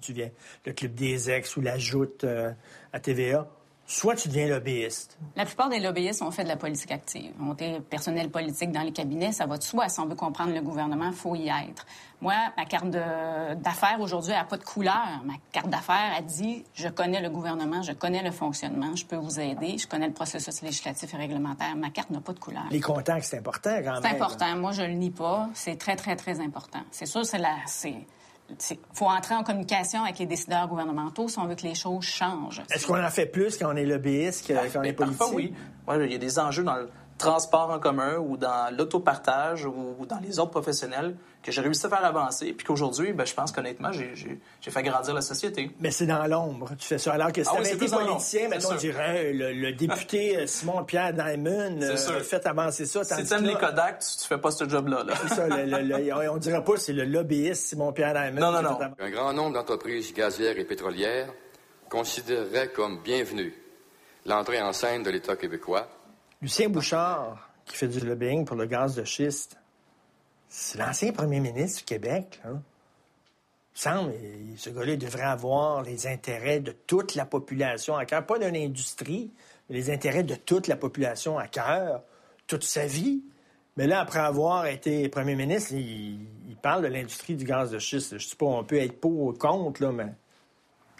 [0.00, 0.30] tu viens
[0.66, 2.50] le Club des Ex ou la Joute euh,
[2.92, 3.48] à TVA,
[3.92, 5.18] soit tu deviens lobbyiste.
[5.36, 8.82] La plupart des lobbyistes ont fait de la politique active, ont été personnel politique dans
[8.82, 9.32] les cabinets.
[9.32, 9.88] Ça va de soi.
[9.88, 11.84] Si on veut comprendre le gouvernement, il faut y être.
[12.20, 15.22] Moi, ma carte d'affaires aujourd'hui, n'a pas de couleur.
[15.24, 19.16] Ma carte d'affaires a dit je connais le gouvernement, je connais le fonctionnement, je peux
[19.16, 21.76] vous aider, je connais le processus législatif et réglementaire.
[21.76, 22.64] Ma carte n'a pas de couleur.
[22.70, 24.02] Les contacts, c'est important quand même.
[24.02, 24.56] C'est important.
[24.56, 25.50] Moi, je le nie pas.
[25.54, 26.80] C'est très, très, très important.
[26.90, 27.56] C'est sûr, c'est la.
[28.70, 32.04] Il faut entrer en communication avec les décideurs gouvernementaux si on veut que les choses
[32.04, 32.62] changent.
[32.70, 35.18] Est-ce qu'on en fait plus quand on est lobbyiste quand on est politique?
[35.18, 35.54] Parfois, oui.
[35.88, 36.88] il y a des enjeux dans le
[37.22, 41.88] transport en commun ou dans l'autopartage ou dans les autres professionnels que j'ai réussi à
[41.88, 45.70] faire avancer, puis qu'aujourd'hui, ben, je pense qu'honnêtement, j'ai fait grandir la société.
[45.80, 47.12] Mais c'est dans l'ombre, tu fais ça.
[47.12, 51.84] Alors que si ah, été politicien, maintenant, on dirait le, député euh, Simon-Pierre Diamond a
[51.84, 53.02] euh, fait avancer ça.
[53.02, 55.04] Si tu aimes les Kodak, tu, fais pas ce job-là.
[55.22, 55.46] C'est ça,
[56.30, 58.40] on dirait pas c'est le lobbyiste Simon-Pierre Diamond.
[58.40, 58.78] Non, non, non.
[58.98, 61.28] Un grand nombre d'entreprises gazières et pétrolières
[61.88, 63.52] considéreraient comme bienvenue
[64.26, 65.88] l'entrée en scène de l'État québécois.
[66.42, 69.56] Lucien Bouchard, qui fait du lobbying pour le gaz de schiste,
[70.48, 72.42] c'est l'ancien premier ministre du Québec.
[72.44, 74.12] Il semble,
[74.56, 79.30] ce gars-là devrait avoir les intérêts de toute la population à cœur, pas d'une industrie,
[79.70, 82.02] mais les intérêts de toute la population à cœur,
[82.48, 83.22] toute sa vie.
[83.76, 86.26] Mais là, après avoir été premier ministre, il,
[86.60, 88.18] parle de l'industrie du gaz de schiste.
[88.18, 90.12] Je sais pas, on peut être pour ou contre, là, mais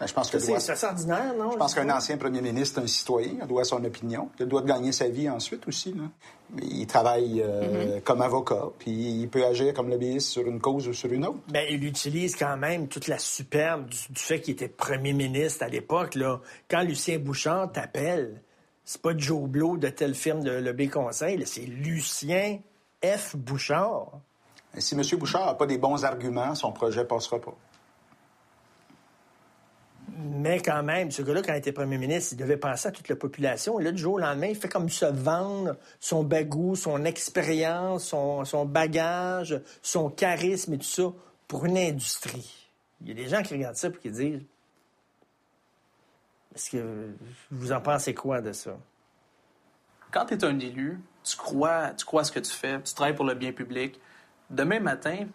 [0.03, 1.51] ben, je pense que c'est ordinaire, non?
[1.51, 4.61] Je pense qu'un ancien premier ministre est un citoyen, il doit son opinion, il doit
[4.61, 5.95] gagner sa vie ensuite aussi.
[6.61, 8.01] Il travaille euh, mm-hmm.
[8.01, 11.39] comme avocat, puis il peut agir comme lobbyiste sur une cause ou sur une autre.
[11.47, 15.69] Bien, il utilise quand même toute la superbe du, fait qu'il était premier ministre à
[15.69, 16.17] l'époque.
[16.69, 18.41] Quand Lucien Bouchard t'appelle,
[18.83, 22.59] c'est pas Joe Blow de telle firme de lobby conseil, c'est Lucien
[23.03, 23.37] F.
[23.37, 24.11] Bouchard.
[24.75, 25.01] Et si M.
[25.17, 27.55] Bouchard n'a pas des bons arguments, son projet passera pas.
[30.15, 33.09] Mais quand même, ce gars-là, quand il était premier ministre, il devait penser à toute
[33.09, 33.79] la population.
[33.79, 38.05] Et là, du jour au lendemain, il fait comme se vendre son bagou, son expérience,
[38.09, 41.11] son, bagage, son charisme et tout ça
[41.47, 42.69] pour une industrie.
[43.01, 44.41] Il y a des gens qui regardent ça et qui disent
[46.55, 47.13] Est-ce que
[47.49, 48.77] vous en pensez quoi de ça?
[50.11, 53.15] Quand tu es un élu, tu crois, tu crois ce que tu fais, tu travailles
[53.15, 53.99] pour le bien public.
[54.51, 55.25] Demain matin,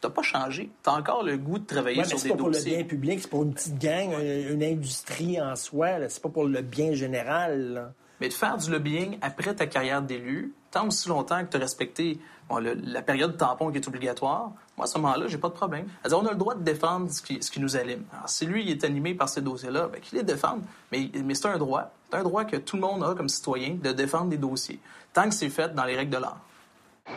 [0.00, 0.70] t'as pas changé.
[0.82, 2.30] Tu as encore le goût de travailler sur des dossiers.
[2.30, 6.08] C'est pas pour le bien public, c'est pour une petite gang, une, industrie en soi.
[6.08, 7.92] C'est pas pour le bien général.
[8.20, 11.60] Mais de faire du lobbying après ta carrière d'élu, tant aussi longtemps que tu as
[11.60, 12.18] respecté
[12.56, 15.86] la période tampon qui est obligatoire, moi, à ce moment-là, j'ai pas de problème.
[16.04, 18.04] on a le droit de défendre ce qui, ce qui nous anime.
[18.12, 20.62] Alors, si lui il est animé par ces dossiers-là, ben, qu'il les défende.
[20.92, 21.90] Mais, mais c'est un droit.
[22.10, 24.80] C'est un droit que tout le monde a comme citoyen de défendre des dossiers,
[25.12, 26.40] tant que c'est fait dans les règles de l'art.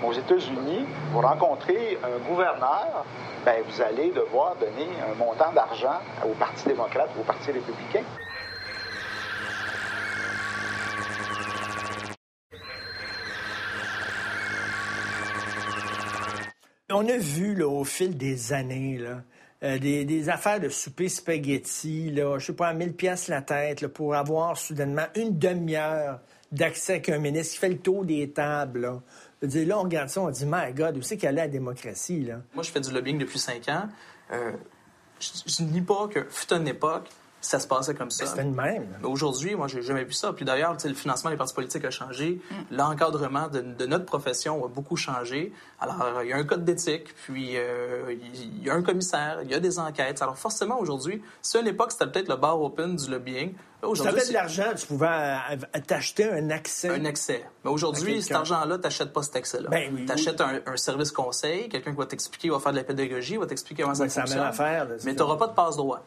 [0.03, 3.05] Aux États-Unis, vous rencontrez un gouverneur,
[3.45, 8.03] ben, vous allez devoir donner un montant d'argent au Parti démocrate ou au Parti républicain.
[16.93, 18.99] On a vu au fil des années
[19.63, 23.87] euh, des, affaires de souper spaghetti, là, je sais pas, à 1000 pièces la tête
[23.87, 26.19] pour avoir soudainement une demi-heure
[26.51, 29.01] d'accès avec un ministre qui fait le tour des tables
[29.47, 32.21] dire, là, on regarde ça, on dit, my God, où c'est qu'elle est la démocratie,
[32.21, 32.41] là?
[32.53, 33.87] Moi, je fais du lobbying depuis cinq ans.
[34.31, 34.51] Euh,
[35.19, 37.09] je ne dis pas que fut une époque,
[37.41, 38.25] ça se passait comme ça.
[38.25, 38.87] C'était le même.
[39.03, 40.31] Aujourd'hui, moi, j'ai jamais vu ça.
[40.31, 42.39] Puis d'ailleurs, le financement des partis politiques a changé.
[42.49, 42.75] Mm.
[42.75, 45.51] L'encadrement de, notre profession a beaucoup changé.
[45.79, 49.49] Alors, il y a un code d'éthique, puis euh, il y a un commissaire, il
[49.49, 50.21] y a des enquêtes.
[50.21, 53.55] Alors, forcément, aujourd'hui, si à l'époque, c'était peut-être le bar open du lobbying,
[53.95, 56.89] si tu avais de l'argent, tu pouvais euh, t'acheter un accès.
[56.89, 57.43] Un accès.
[57.63, 59.69] Mais aujourd'hui, cet argent-là, tu n'achètes pas cet accès-là.
[59.69, 62.83] Ben, oui, tu achètes un, service conseil, quelqu'un qui va t'expliquer, va faire de la
[62.83, 64.39] pédagogie, va t'expliquer comment ça fonctionne.
[64.39, 66.03] Affaire, mais tu n'auras pas de passe-droit.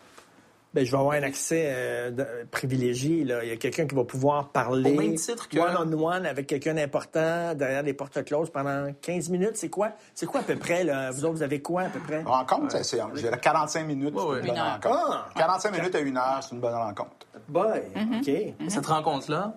[0.74, 3.22] Ben, je vais avoir un accès euh, privilégié.
[3.22, 3.44] Là.
[3.44, 5.56] Il y a quelqu'un qui va pouvoir parler Au même titre que...
[5.56, 9.56] one-on-one avec quelqu'un d'important derrière des portes closes pendant 15 minutes.
[9.56, 9.92] C'est quoi?
[10.14, 10.82] C'est quoi à peu près?
[10.82, 11.12] Là?
[11.12, 12.22] Vous autres, vous avez quoi à peu près?
[12.24, 14.14] Rencontre, c'est, j'ai 45 minutes.
[14.14, 15.28] Ouais, une bonne rencontre.
[15.36, 15.78] 45 ah!
[15.78, 17.26] minutes à une heure, c'est une bonne rencontre.
[17.48, 18.18] Boy, mm-hmm.
[18.18, 18.26] OK.
[18.26, 18.68] Mm-hmm.
[18.68, 19.54] Cette rencontre-là,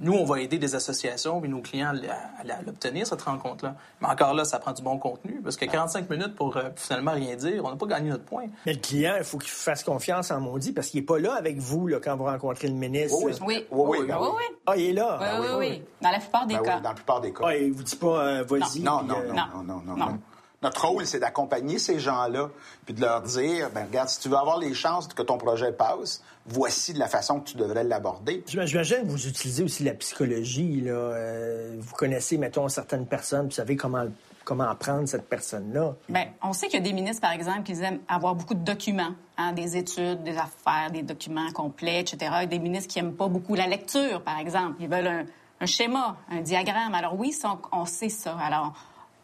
[0.00, 3.74] nous, on va aider des associations et nos clients à, l'obtenir, cette rencontre-là.
[4.00, 7.12] Mais encore là, ça prend du bon contenu, parce que 45 minutes pour euh, finalement
[7.12, 8.46] rien dire, on n'a pas gagné notre point.
[8.66, 11.34] Mais le client, il faut qu'il fasse confiance en maudit, parce qu'il n'est pas là
[11.34, 13.18] avec vous là, quand vous rencontrez le ministre.
[13.22, 13.66] Oui, oui.
[13.70, 14.44] Oui, oui, oui.
[14.66, 15.18] Ah, il est là?
[15.20, 15.82] Oui, oui, oui.
[16.00, 16.80] Dans la plupart des ben cas.
[16.80, 17.44] dans la plupart des cas.
[17.46, 18.80] Ah, il vous dit pas, euh, vas-y.
[18.80, 20.18] Non, non, non, non, non, non.
[20.62, 22.50] Notre rôle, c'est d'accompagner ces gens-là,
[22.84, 25.72] puis de leur dire, ben regarde, si tu veux avoir les chances que ton projet
[25.72, 28.44] passe, voici de la façon que tu devrais l'aborder.
[28.46, 30.80] J'imagine que vous utilisez aussi la psychologie.
[30.80, 30.92] Là.
[30.92, 34.06] Euh, vous connaissez, mettons, certaines personnes, vous savez comment
[34.44, 35.94] comment prendre cette personne-là.
[36.08, 38.64] Bien, on sait qu'il y a des ministres, par exemple, qui aiment avoir beaucoup de
[38.64, 42.32] documents, hein, des études, des affaires, des documents complets, etc.
[42.42, 44.76] Et des ministres qui n'aiment pas beaucoup la lecture, par exemple.
[44.80, 45.24] Ils veulent un,
[45.60, 46.94] un schéma, un diagramme.
[46.94, 48.36] Alors oui, ça, on, sait ça.
[48.38, 48.74] Alors,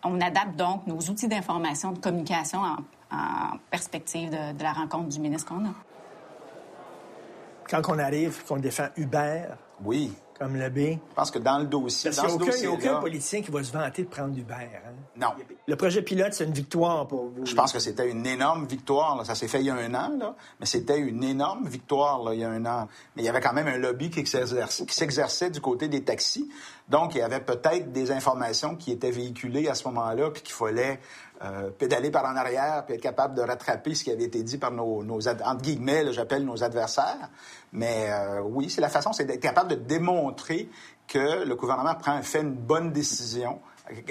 [0.05, 2.77] on adapte donc nos outils d'information, de communication en,
[3.17, 5.75] en perspective de, de la rencontre du ministre qu'on a.
[7.69, 10.11] Quand on arrive, qu'on défend Hubert, oui.
[10.39, 10.79] comme le B.
[11.11, 13.51] Je pense que dans le dossier, Parce dans qu'il ce n'y a, aucun politicien qui
[13.51, 14.57] va se vanter de prendre Hubert.
[14.87, 14.93] hein.
[15.17, 15.29] Non.
[15.67, 17.45] Le projet pilote, c'est une victoire pour vous.
[17.45, 19.17] Je pense que c'était une énorme victoire.
[19.19, 19.25] là.
[19.27, 20.35] Ça s'est fait il y a un an, là.
[20.61, 22.89] mais c'était une énorme victoire là, il y a un an.
[23.17, 26.03] Mais il y avait quand même un lobby qui s'exerçait, qui s'exerçait du côté des
[26.05, 26.49] taxis.
[26.89, 30.55] Donc, il y avait peut-être des informations qui étaient véhiculées à ce moment-là, puis qu'il
[30.55, 31.01] fallait
[31.43, 34.59] euh, pédaler par en arrière, puis être capable de rattraper ce qui avait été dit
[34.59, 37.29] par nos, nos entre guillemets, j'appelle nos adversaires.
[37.73, 40.71] Mais euh, oui, c'est la façon, c'est d'être capable de démontrer
[41.07, 43.61] que le gouvernement prend, fait une bonne décision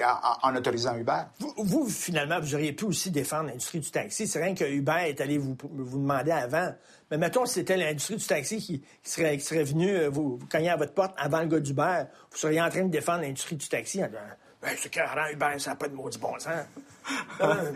[0.04, 1.22] en, en autorisant Uber.
[1.40, 4.28] Vous, vous, finalement, vous auriez pu aussi défendre l'industrie du taxi.
[4.28, 6.74] C'est rien que Uber est allé vous, vous demander avant.
[7.12, 10.38] Mais mettons, si c'était l'industrie du taxi qui, qui serait, qui serait venue euh, vous,
[10.38, 13.22] vous cogner à votre porte avant le gars d'Uber, vous seriez en train de défendre
[13.22, 14.20] l'industrie du taxi en disant
[14.62, 16.54] ben, c'est carrément Uber, ça n'a pas de maudit bon sens.
[17.40, 17.72] Euh,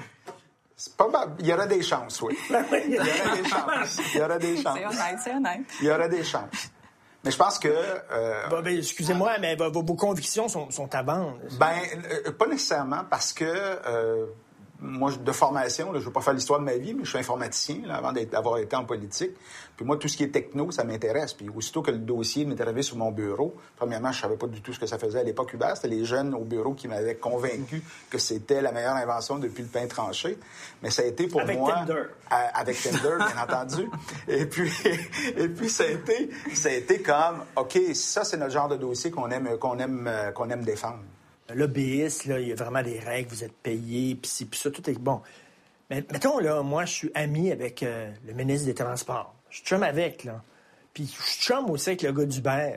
[0.75, 1.29] C'est pas mal.
[1.39, 2.35] Il y aurait des chances, oui.
[2.49, 2.53] Il
[2.95, 3.99] y aurait des chances.
[4.13, 4.77] Il y aurait des chances.
[4.77, 5.61] C'est honnête, c'est honnête.
[5.79, 6.71] Il y aurait des chances.
[7.23, 7.67] Mais je pense que.
[7.67, 11.37] euh, Bon, ben, excusez-moi, mais vos, vos convictions sont, sont à vendre.
[11.59, 11.73] Ben,
[12.25, 14.25] euh, pas nécessairement parce que euh,
[14.81, 17.09] moi, de formation, là, je ne veux pas faire l'histoire de ma vie, mais je
[17.09, 19.31] suis informaticien là, avant d'avoir été en politique.
[19.77, 21.33] Puis moi, tout ce qui est techno, ça m'intéresse.
[21.33, 24.61] Puis aussitôt que le dossier m'est arrivé sur mon bureau, premièrement, je savais pas du
[24.61, 25.71] tout ce que ça faisait à l'époque Uber.
[25.75, 29.69] C'était les jeunes au bureau qui m'avaient convaincu que c'était la meilleure invention depuis le
[29.69, 30.39] pain tranché.
[30.81, 31.73] Mais ça a été pour Avec moi...
[31.73, 32.03] Tinder.
[32.29, 33.87] À- avec Tinder, bien entendu.
[34.27, 34.71] Et puis,
[35.37, 38.77] et puis ça, a été, ça a été comme, OK, ça, c'est notre genre de
[38.77, 40.99] dossier qu'on aime, qu'on aime, qu'on aime défendre.
[41.55, 45.21] Là, il y a vraiment des règles, vous êtes payé, puis ça, tout est bon.
[45.89, 49.35] Mais mettons, là, moi, je suis ami avec euh, le ministre des Transports.
[49.49, 50.41] Je suis chum avec, là.
[50.93, 52.75] Puis je suis chum aussi avec le gars d'Uber.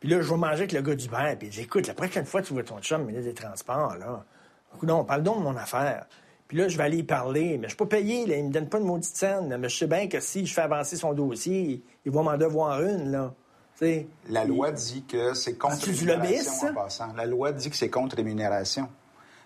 [0.00, 1.36] Puis là, je vais manger avec le gars d'Uber.
[1.38, 3.96] Puis il dit, écoute, la prochaine fois que tu vois ton chum, ministre des Transports,
[3.96, 4.24] là,
[4.82, 6.06] non, parle donc de mon affaire.
[6.46, 7.58] Puis là, je vais aller y parler.
[7.58, 8.36] Mais je suis pas payé, là.
[8.36, 9.54] Il me donne pas de maudite scène.
[9.58, 12.82] Mais je sais bien que si je fais avancer son dossier, il va m'en devoir
[12.82, 13.34] une, là.
[14.28, 17.12] La loi dit que c'est contre rémunération en passant?
[17.14, 18.88] La loi dit que c'est contre rémunération.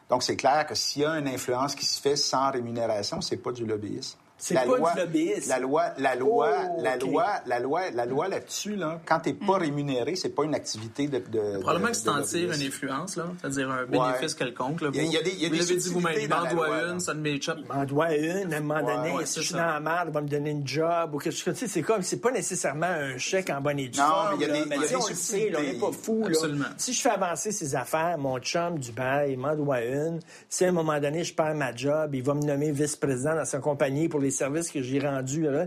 [0.09, 3.37] Donc, c'est clair que s'il y a une influence qui se fait sans rémunération, c'est
[3.37, 4.19] pas du lobbyisme.
[4.45, 5.49] C'est La pas loi- du lobbyisme.
[5.51, 9.35] La loi, la loi, Oh, la loi, la loi, la loi là-dessus, là, quand t'es
[9.35, 11.19] pas rémunéré, c'est pas une activité de.
[11.19, 12.61] de Probablement de- que c'est de en tire lobbyisme.
[12.63, 14.81] une influence, là, c'est-à-dire un bénéfice quelconque.
[14.81, 16.03] Là, Il y a- il y a des- il y a vous des dit vous-même,
[16.15, 17.59] subtilités il dans m'en doit une, ça ne m'échappe.
[17.61, 19.59] Il m'en doit une, à un moment Ouais, donné, ouais, si je suis ça.
[19.61, 21.55] dans la merde, il va me donner une job ou quelque chose.
[21.55, 24.29] Tu sais, c'est comme, c'est pas nécessairement un chèque en bonne et due Non, forme,
[24.31, 25.59] mais il y a des- il y a tu sais, des on le sait, là,
[25.61, 26.27] on n'est pas fou, là.
[26.31, 26.65] Absolument.
[26.79, 30.19] Si je fais avancer ses affaires, mon chum du bail, il m'en doit une.
[30.49, 33.45] Si à un moment donné, je perds ma job, il va me nommer vice-président dans
[33.45, 35.67] sa compagnie pour les services que j'ai rendus, là.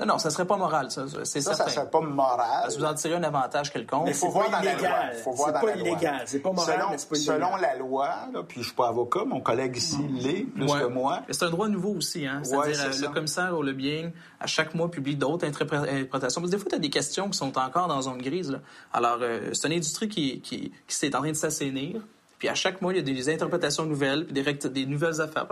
[0.00, 1.64] Non, non, ça serait pas moral, ça, c'est Ça, certain.
[1.72, 2.60] ça serait pas moral.
[2.62, 4.04] Parce que vous en tirez un avantage quelconque.
[4.04, 4.90] Mais il faut voir dans la illégal.
[5.10, 5.22] loi.
[5.24, 5.88] Faut voir dans pas la loi.
[5.88, 6.22] illégal.
[6.26, 7.36] C'est pas moral, selon, mais c'est pas illégal.
[7.40, 10.82] Selon la loi, là, puis je suis pas avocat, mon collègue ici l'est, plus Ouais.
[10.82, 11.22] que moi.
[11.26, 12.24] Mais C'est un droit nouveau aussi.
[12.28, 12.42] Hein?
[12.44, 16.40] C'est-à-dire, Ouais, euh, le commissaire au lobbying, à chaque mois, publie d'autres interpré- interprétations.
[16.42, 18.52] Parce que des fois, tu as des questions qui sont encore dans zone grise.
[18.52, 18.60] Là.
[18.92, 22.00] Alors, euh, c'est une industrie qui, qui, qui s'est en train de s'assainir.
[22.38, 25.48] Puis à chaque mois, il y a des interprétations nouvelles, puis des, des nouvelles affaires.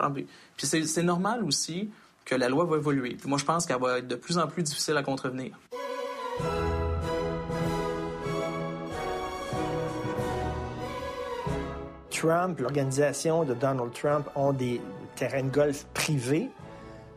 [0.56, 1.90] Puis c'est normal aussi
[2.26, 3.14] que la loi va évoluer.
[3.14, 5.58] Puis moi, je pense qu'elle va être de plus en plus difficile à contrevenir.
[12.10, 14.80] Trump, l'organisation de Donald Trump ont des
[15.14, 16.50] terrains de golf privés.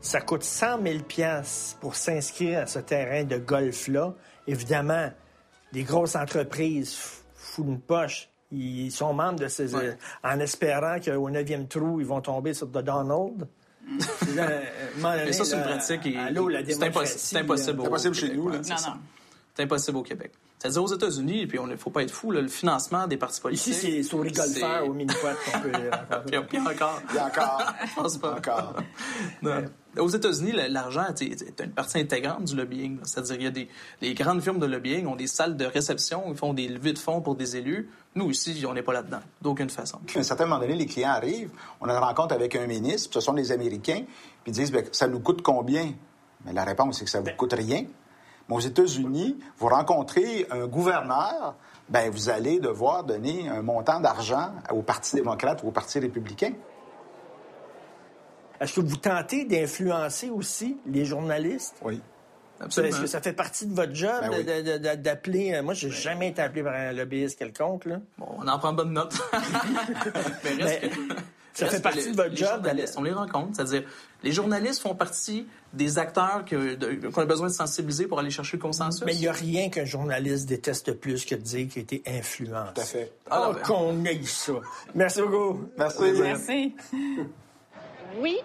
[0.01, 4.13] Ça coûte 100 000 piastres pour s'inscrire à ce terrain de golf-là.
[4.45, 5.09] Évidemment,
[5.73, 6.95] des grosses entreprises
[7.33, 8.29] foutent une poche.
[8.51, 9.75] Ils sont membres de ces...
[9.75, 9.97] Ouais.
[10.23, 13.47] en espérant qu'au neuvième trou, ils vont tomber sur The Donald.
[13.89, 14.41] Donné,
[15.25, 16.05] Mais ça, c'est une pratique.
[16.73, 17.79] c'est impossible, impossible.
[17.79, 18.57] au- C'est impossible chez nous, là.
[18.57, 18.93] Non, non.
[19.55, 20.31] C'est impossible au Québec.
[20.59, 23.39] C'est-à-dire aux États-Unis, puis il ne faut pas être fou, là, le financement des partis
[23.39, 23.73] politiques.
[23.73, 25.71] Ici, c'est sur les golfeurs au mini-pot qu'on peut.
[26.27, 27.01] Puis, puis encore.
[27.17, 27.63] A encore.
[27.87, 28.35] Je pense pas.
[28.35, 28.75] Encore.
[29.41, 29.63] Non.
[29.97, 32.99] Aux États-Unis, la- l'argent est une partie intégrante du lobbying.
[33.03, 33.69] C'est-à-dire, il y a des
[34.01, 36.99] les grandes firmes de lobbying ont des salles de réception, ils font des levées de
[36.99, 37.89] fonds pour des élus.
[38.15, 39.99] Nous ici, on n'est pas là-dedans, d'aucune façon.
[40.05, 42.67] Puis à un certain moment donné, les clients arrivent, on a une rencontre avec un
[42.67, 44.03] ministre, puis ce sont des Américains,
[44.43, 45.93] puis ils disent ben, ça nous coûte combien?
[46.45, 47.85] Mais la réponse c'est que ça vous coûte rien.
[48.49, 51.55] Mais aux États-Unis, vous rencontrez un gouverneur,
[51.87, 56.53] ben vous allez devoir donner un montant d'argent au Parti démocrate ou au Parti républicain.
[58.59, 61.75] Est-ce que vous tentez d'influencer aussi les journalistes?
[61.81, 62.01] Oui.
[62.61, 62.93] Absolument.
[62.93, 64.43] Est-ce que ça fait partie de votre job Ben oui.
[64.43, 65.53] de- de- de- d'appeler...
[65.53, 67.85] euh, Moi, j'ai jamais été appelé par un lobbyiste quelconque.
[67.85, 67.99] Là.
[68.17, 69.17] Bon, on en prend bonne note.
[70.43, 71.13] Mais reste que-
[71.59, 73.49] ça fait partie les- de votre les job journalistes, On les rencontre.
[73.55, 73.83] C'est-à-dire,
[74.23, 78.61] les journalistes font partie des acteurs qu'on a besoin de sensibiliser pour aller chercher le
[78.61, 79.03] consensus.
[79.05, 82.03] Mais il n'y a rien qu'un journaliste déteste plus que de dire qu'il a été
[82.07, 82.73] influencé.
[82.73, 83.11] Tout à fait.
[83.29, 83.61] Ah, oh, ben.
[83.61, 84.53] qu'on aille ça.
[84.95, 85.69] Merci beaucoup.
[85.77, 86.11] Merci.
[86.21, 86.75] Merci.
[88.19, 88.39] Oui,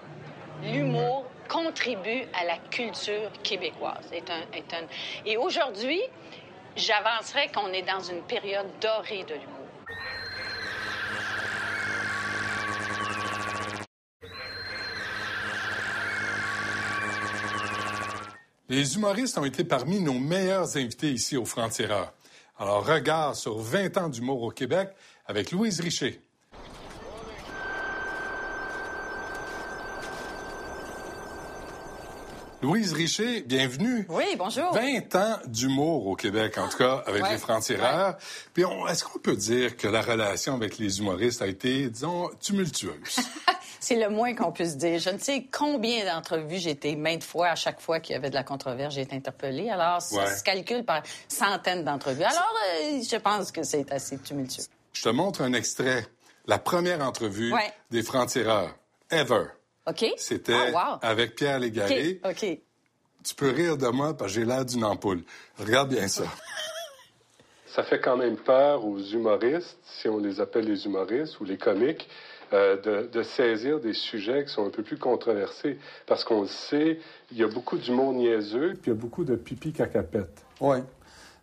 [0.62, 4.05] l'humour contribue à la culture québécoise.
[4.12, 4.87] Est un, est un...
[5.27, 6.01] Et aujourd'hui,
[6.77, 9.64] j'avancerais qu'on est dans une période dorée de l'humour.
[18.71, 22.15] Les humoristes ont été parmi nos meilleurs invités ici au Franc-Tireur.
[22.57, 24.89] Alors, regard sur 20 ans d'humour au Québec
[25.27, 26.23] avec Louise Richer.
[32.65, 34.07] Louise Richer, bienvenue.
[34.09, 34.73] Oui, bonjour.
[34.73, 38.17] 20 ans d'humour au Québec, en tout cas, avec Ouais, les francs-tireurs.
[38.55, 43.21] Puis, est-ce qu'on peut dire que la relation avec les humoristes a été, disons, tumultueuse?
[43.81, 44.99] C'est le moins qu'on puisse dire.
[44.99, 48.31] Je ne sais combien d'entrevues j'ai été maintes fois, à chaque fois qu'il y avait
[48.31, 49.69] de la controverse, j'ai été interpellée.
[49.69, 50.35] Alors, ça Ouais.
[50.35, 52.23] se calcule par centaines d'entrevues.
[52.23, 52.51] Alors,
[52.83, 54.65] euh, je pense que c'est assez tumultueux.
[54.95, 56.07] Je te montre un extrait.
[56.47, 57.53] La première entrevue
[57.91, 58.75] des francs-tireurs,
[59.11, 59.49] ever.
[59.87, 60.05] OK?
[60.16, 60.99] C'était Ah, wow.
[61.03, 62.20] avec Pierre Légaré.
[62.24, 62.59] OK, OK.
[63.24, 65.22] Tu peux rire de moi parce que j'ai l'air d'une ampoule.
[65.59, 66.24] Regarde bien ça.
[67.66, 71.57] Ça fait quand même peur aux humoristes, si on les appelle les humoristes ou les
[71.59, 72.09] comiques,
[72.53, 75.78] euh, de, de saisir des sujets qui sont un peu plus controversés.
[76.07, 77.01] Parce qu'on le sait,
[77.32, 80.45] il y a beaucoup d'humour niaiseux, puis il y a beaucoup de pipi cacapette.
[80.61, 80.78] Oui.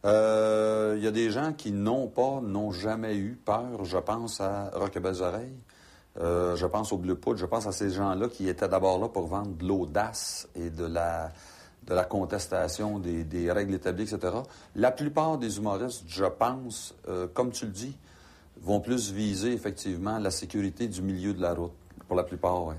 [0.06, 3.84] Euh, Il y a des gens qui n'ont pas, n'ont jamais eu peur.
[3.84, 5.58] Je pense à Rock et Belles Oreilles.
[6.20, 7.40] Euh, je pense au Bleu Poudre.
[7.40, 10.86] Je pense à ces gens-là qui étaient d'abord là pour vendre de l'audace et de
[10.86, 11.32] la,
[12.06, 14.34] contestation des, règles établies, etc.
[14.76, 17.98] La plupart des humoristes, je pense, euh, comme tu le dis,
[18.62, 21.72] vont plus viser effectivement la sécurité du milieu de la route.
[22.08, 22.76] Pour la plupart, oui.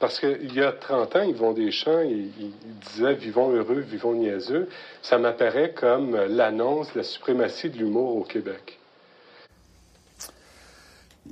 [0.00, 3.80] Parce qu'il y a 30 ans, ils vont des chants, ils, ils disaient Vivons heureux,
[3.80, 4.68] vivons niaiseux.
[5.02, 8.80] Ça m'apparaît comme l'annonce de la suprématie de l'humour au Québec.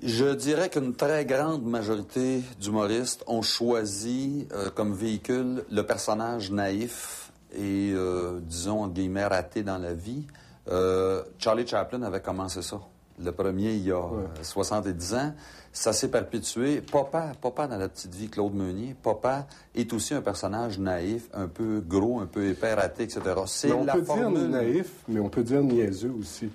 [0.02, 7.32] Je dirais qu'une très grande majorité d'humoristes ont choisi euh, comme véhicule le personnage naïf
[7.52, 10.24] et, euh, disons, entre guillemets, raté dans la vie.
[10.68, 12.80] Euh, Charlie Chaplin avait commencé ça.
[13.22, 15.34] Le premier, il y a euh, 70 ans.
[15.72, 16.80] Ça s'est perpétué.
[16.80, 21.48] Papa, Papa dans la petite vie, Claude Meunier, Papa est aussi un personnage naïf, un
[21.48, 23.20] peu gros, un peu épais, raté, etc.
[23.46, 24.38] C'est on la peut formule.
[24.38, 26.48] dire naïf, mais on peut dire niaiseux aussi.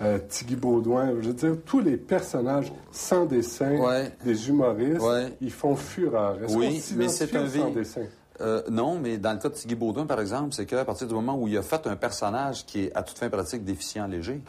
[0.00, 3.72] Euh, Tiggy Baudouin, je veux dire, tous les personnages sans dessin
[4.24, 5.02] des humoristes,
[5.40, 6.38] ils font fureur.
[6.50, 8.02] Oui, mais c'est un sans dessin?
[8.40, 11.14] Euh, non, mais dans le cas de Tiggy Baudouin, par exemple, c'est qu'à partir du
[11.14, 14.40] moment où il a fait un personnage qui est à toute fin pratique déficient léger,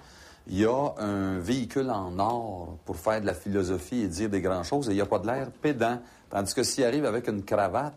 [0.48, 4.42] il y a un véhicule en or pour faire de la philosophie et dire des
[4.42, 6.00] grandes choses et il n'y a pas de l'air pédant.
[6.30, 7.94] Tandis que s'il arrive avec une cravate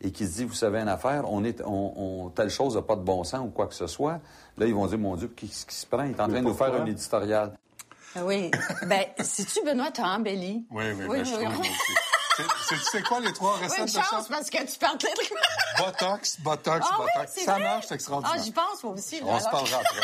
[0.00, 1.92] et qu'il se dit, vous savez une affaire, on est, on,
[2.26, 4.20] on- telle chose n'a pas de bon sens ou quoi que ce soit,
[4.56, 6.04] là, ils vont dire, mon Dieu, qu'est-ce qui se prend?
[6.04, 7.52] Il est en Mais train de nous faire un éditorial.
[8.16, 8.50] Ah Oui.
[8.86, 10.64] ben, si tu, Benoît, t'as embelli?
[10.70, 11.68] Oui, oui, Oui, ben, je oui, trouve oui.
[11.68, 11.92] aussi.
[12.36, 14.02] C'est- c'est- Tu sais quoi, les trois Oui, recettes une de ça?
[14.04, 15.06] chance parce que tu parles de
[15.82, 17.32] Botox, Botox, Ah oui, Botox.
[17.34, 17.62] c'est ça vrai?
[17.64, 18.36] marche, c'est extraordinaire.
[18.38, 19.20] Ah, j'y pense, moi aussi.
[19.24, 20.00] On se parlera après.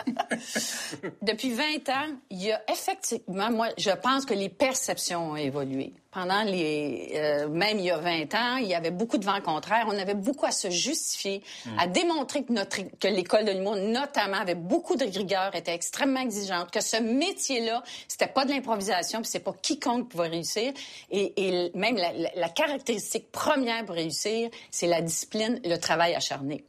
[1.22, 5.92] Depuis 20 ans, il y a effectivement, moi, je pense que les perceptions ont évolué.
[6.12, 9.40] Pendant les, euh, même il y a 20 ans, il y avait beaucoup de vents
[9.40, 9.86] contraires.
[9.88, 11.78] On avait beaucoup à se justifier, Mm.
[11.78, 16.20] à démontrer que notre, que l'école de l'humour, notamment, avait beaucoup de rigueur, était extrêmement
[16.20, 20.72] exigeante, que ce métier-là, c'était pas de l'improvisation, puis c'est pas quiconque pouvait réussir.
[21.12, 26.14] Et, et même la, la- la caractéristique première pour réussir, c'est la discipline, le travail
[26.16, 26.64] acharné.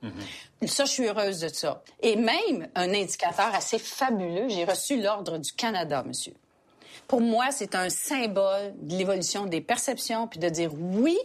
[0.67, 1.81] Ça, je suis heureuse de ça.
[2.03, 6.33] Et même un indicateur assez fabuleux, j'ai reçu l'Ordre du Canada, monsieur.
[7.11, 11.19] Pour moi, c'est un symbole de l'évolution des perceptions, puis de dire oui,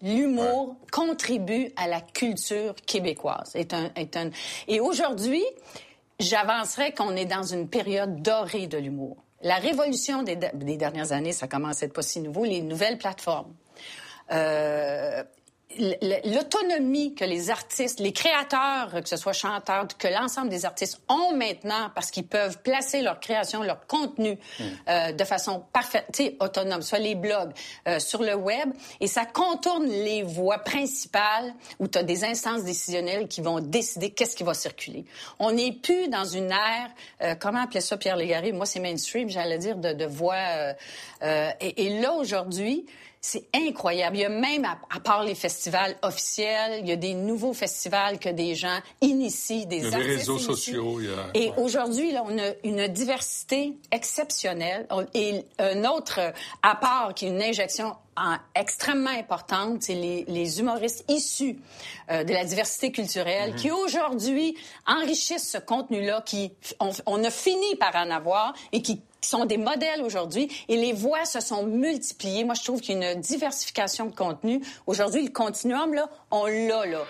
[0.00, 3.50] l'humour contribue à la culture québécoise.
[3.54, 4.30] Est un, est un...
[4.68, 5.44] Et aujourd'hui,
[6.18, 9.18] j'avancerais qu'on est dans une période dorée de l'humour.
[9.42, 12.96] La révolution des, des dernières années, ça commence à être pas si nouveau, les nouvelles
[12.96, 13.52] plateformes.
[14.32, 15.22] Euh,
[16.24, 21.34] l'autonomie que les artistes, les créateurs, que ce soit chanteurs, que l'ensemble des artistes ont
[21.34, 24.38] maintenant parce qu'ils peuvent placer leur création, leur contenu
[24.88, 26.06] euh, de façon parfaite,
[26.40, 27.52] autonome, soit les blogs,
[27.86, 32.64] euh, sur le web, et ça contourne les voies principales où tu as des instances
[32.64, 35.04] décisionnelles qui vont décider qu'est-ce qui va circuler.
[35.38, 36.90] On n'est plus dans une ère,
[37.22, 38.52] euh, comment appeler ça Pierre Légaré?
[38.52, 40.34] Moi, c'est mainstream, j'allais dire, de, de voix.
[40.34, 40.72] euh,
[41.22, 42.86] euh, et, et là, aujourd'hui,
[43.20, 44.16] c'est incroyable.
[44.16, 47.52] Il y a même, à, à, part les festivals officiels, il y a des nouveaux
[47.52, 51.00] festivals que des gens initient, des il y a des réseaux sociaux.
[51.00, 51.30] Il y a...
[51.34, 54.86] Et aujourd'hui, là, on a une diversité exceptionnelle.
[55.14, 57.94] Et un autre apport qui est une injection
[58.54, 61.58] extrêmement importante, c'est les, les, humoristes issus
[62.10, 63.56] euh, de la diversité culturelle mm-hmm.
[63.56, 64.56] qui aujourd'hui
[64.86, 69.58] enrichissent ce contenu-là, qui on, on, a fini par en avoir et qui sont des
[69.58, 72.44] modèles aujourd'hui et les voix se sont multipliées.
[72.44, 74.60] Moi, je trouve qu'il y a une diversification de contenu.
[74.86, 77.04] Aujourd'hui, le continuum, là, on l'a, là.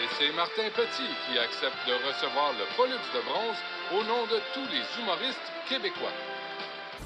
[0.00, 3.56] Et c'est Martin Petit qui accepte de recevoir le Pollux de bronze
[3.92, 6.12] au nom de tous les humoristes québécois.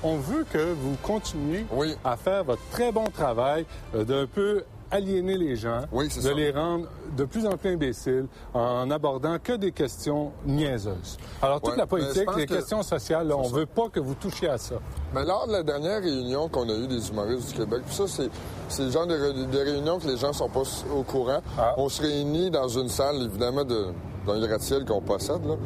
[0.03, 1.65] On veut que vous continuiez
[2.05, 3.65] à faire votre très bon travail
[3.95, 6.87] euh, d'un peu aliéner les gens, de les rendre
[7.17, 11.17] de plus en plus imbéciles en abordant que des questions niaiseuses.
[11.41, 14.59] Alors, toute la politique, les questions sociales, on ne veut pas que vous touchiez à
[14.59, 14.77] ça.
[15.15, 18.83] Mais lors de la dernière réunion qu'on a eue des humoristes du Québec, ça, c'est
[18.83, 20.63] le genre de, réunion que les gens sont pas
[20.95, 21.41] au courant.
[21.59, 21.75] Ah.
[21.79, 23.87] On se réunit dans une salle, évidemment, de,
[24.27, 25.45] dans le gratte-ciel qu'on possède.
[25.47, 25.57] Là.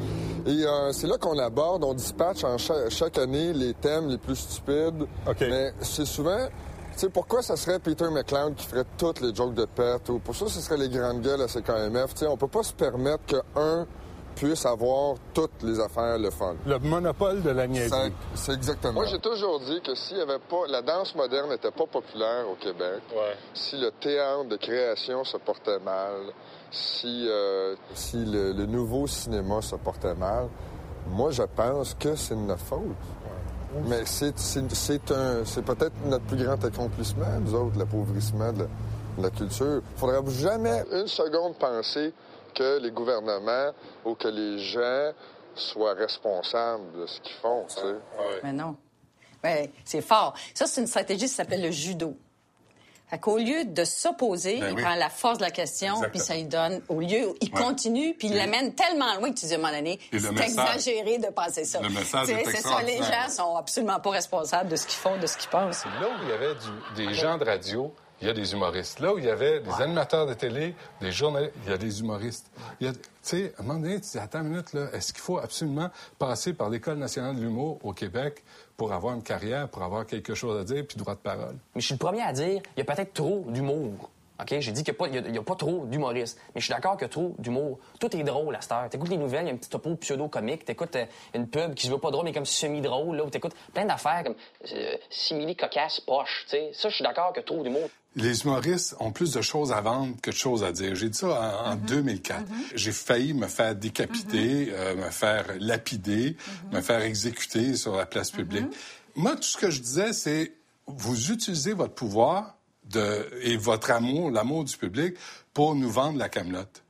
[0.46, 4.36] Et euh, c'est là qu'on aborde, on dispatche en chaque, année les thèmes les plus
[4.36, 5.06] stupides.
[5.40, 6.48] Mais c'est souvent...
[6.96, 10.08] Tu sais, pourquoi ça serait Peter McLeod qui ferait toutes les jokes de perte?
[10.08, 12.14] Ou pour ça, ce serait les grandes gueules à CKMF.
[12.14, 13.86] Tu sais, on peut pas se permettre qu'un
[14.34, 16.54] puisse avoir toutes les affaires le fun.
[16.64, 18.14] Le monopole de la niaiserie.
[18.34, 18.94] C'est exactement.
[18.94, 20.66] Moi, j'ai toujours dit que s'il y avait pas...
[20.68, 23.02] La danse moderne n'était pas populaire au Québec,
[23.52, 26.32] si le théâtre de création se portait mal,
[26.70, 30.48] si, euh, si le, nouveau cinéma se portait mal,
[31.08, 32.80] moi, je pense que c'est de notre faute.
[33.84, 34.32] Mais c'est
[35.62, 38.66] peut-être notre plus grand accomplissement, nous autres, l'appauvrissement de,
[39.18, 39.82] la culture.
[39.94, 42.12] Il faudrait jamais une seconde penser
[42.54, 43.72] que les gouvernements
[44.04, 45.12] ou que les gens
[45.54, 47.66] soient responsables de ce qu'ils font.
[48.42, 48.76] Mais non.
[49.42, 50.34] Ouais, c'est fort.
[50.54, 52.16] Ça, c'est une stratégie qui s'appelle le judo.
[53.08, 56.34] Fait qu'au lieu de s'opposer, ben il prend la force de la question, puis ça
[56.34, 59.56] lui donne, au lieu, il continue, puis il l'amène tellement loin que tu dis à
[59.56, 61.80] un moment donné, c'est exagéré de penser ça.
[61.80, 65.16] Le message est C'est ça, les gens sont absolument pas responsables de ce qu'ils font,
[65.18, 65.84] de ce qu'ils pensent.
[65.84, 66.54] Là où il y avait
[66.96, 69.00] des gens de radio, il y a des humoristes.
[69.00, 72.00] Là où il y avait des animateurs de télé, des journalistes, il y a des
[72.00, 72.50] humoristes.
[72.80, 72.88] Tu
[73.22, 75.90] sais, à un moment donné, tu dis, attends une minute, là, est-ce qu'il faut absolument
[76.18, 78.44] passer par l'École nationale de l'humour au Québec
[78.76, 81.56] pour avoir une carrière, pour avoir quelque chose à dire, puis droit de parole?
[81.74, 84.10] Mais je suis le premier à dire, il y a peut-être trop d'humour.
[84.40, 84.54] OK?
[84.60, 84.94] J'ai dit qu'il
[85.30, 86.38] n'y a, pas trop d'humoristes.
[86.54, 87.78] Mais je suis d'accord que trop d'humour.
[87.98, 88.88] Tout est drôle à cette heure.
[88.88, 90.64] T'écoutes les nouvelles, il y a un petit topo pseudo-comique.
[90.64, 93.16] T'écoutes euh, une pub qui se veut pas drôle, mais comme semi-drôle.
[93.16, 94.34] Là, où t'écoutes plein d'affaires comme
[94.72, 96.44] euh, simili cocasse poche.
[96.48, 96.70] sais.
[96.74, 100.16] Ça, je suis d'accord que trop d'humour les humoristes ont plus de choses à vendre
[100.20, 100.94] que de choses à dire.
[100.94, 102.40] J'ai dit ça en, 2004.
[102.40, 102.44] Mm-hmm.
[102.44, 102.54] Mm-hmm.
[102.74, 104.72] J'ai failli me faire décapiter, mm-hmm.
[104.72, 106.36] euh, me faire lapider,
[106.72, 108.66] me faire exécuter sur la place publique.
[109.14, 110.52] Moi, tout ce que je disais, c'est
[110.86, 115.14] vous utilisez votre pouvoir de, et votre amour, l'amour du public,
[115.52, 116.82] pour nous vendre la camelote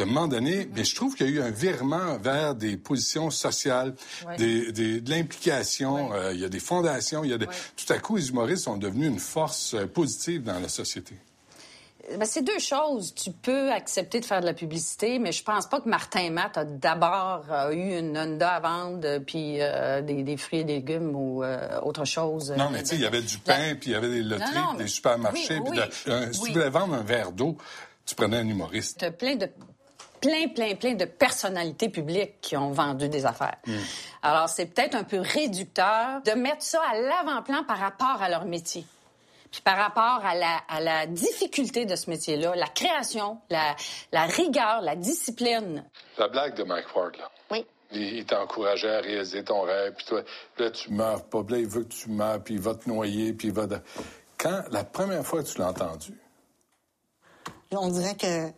[0.00, 2.76] à un moment donné, mais je trouve qu'il y a eu un virement vers des
[2.76, 3.94] positions sociales,
[4.38, 6.12] de l'implication.
[6.12, 7.24] Euh, il y a des fondations.
[7.24, 10.58] Il y a Tout à coup, les humoristes sont devenus une force euh, positive dans
[10.58, 11.14] la société.
[12.18, 13.14] Ben, c'est deux choses.
[13.14, 16.58] Tu peux accepter de faire de la publicité, mais je pense pas que Martin Matt
[16.58, 19.58] a d'abord euh, eu une Honda à vendre, puis
[20.02, 21.44] des, fruits et légumes ou
[21.82, 22.52] autre chose.
[22.56, 24.76] Non, mais tu sais, il y avait du pain, puis il y avait des loteries,
[24.78, 25.60] des supermarchés.
[26.32, 27.56] si tu voulais vendre un verre d'eau,
[28.06, 29.08] tu prenais un humoriste.
[29.16, 29.48] Plein de
[30.20, 33.56] plein, plein, plein de personnalités publiques qui ont vendu des affaires.
[33.66, 33.78] Hmm.
[34.22, 38.44] Alors, c'est peut-être un peu réducteur de mettre ça à l'avant-plan par rapport à leur
[38.44, 38.84] métier.
[39.50, 43.74] Puis par rapport à la, à la difficulté de ce métier-là, la création, la,
[44.12, 45.84] la rigueur, la discipline.
[46.18, 47.28] La blague de Mike Ward, là.
[47.50, 47.66] Oui.
[47.92, 50.22] Il, t'encourageait à réaliser ton rêve, puis toi,
[50.58, 53.32] là, tu meurs pas, là, il veut que tu meurs, puis il va te noyer,
[53.32, 53.66] puis il va...
[54.38, 56.14] Quand, la première fois que tu l'as entendu?
[57.72, 58.52] On dirait que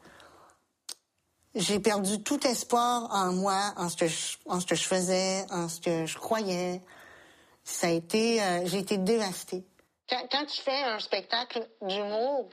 [1.55, 5.45] j'ai perdu tout espoir en moi, en ce que je, en ce que je faisais,
[5.51, 6.83] en ce que je croyais.
[7.65, 9.65] Ça a été, euh, j'ai été dévastée.
[10.09, 12.49] Quand, quand, tu fais un spectacle d'humour,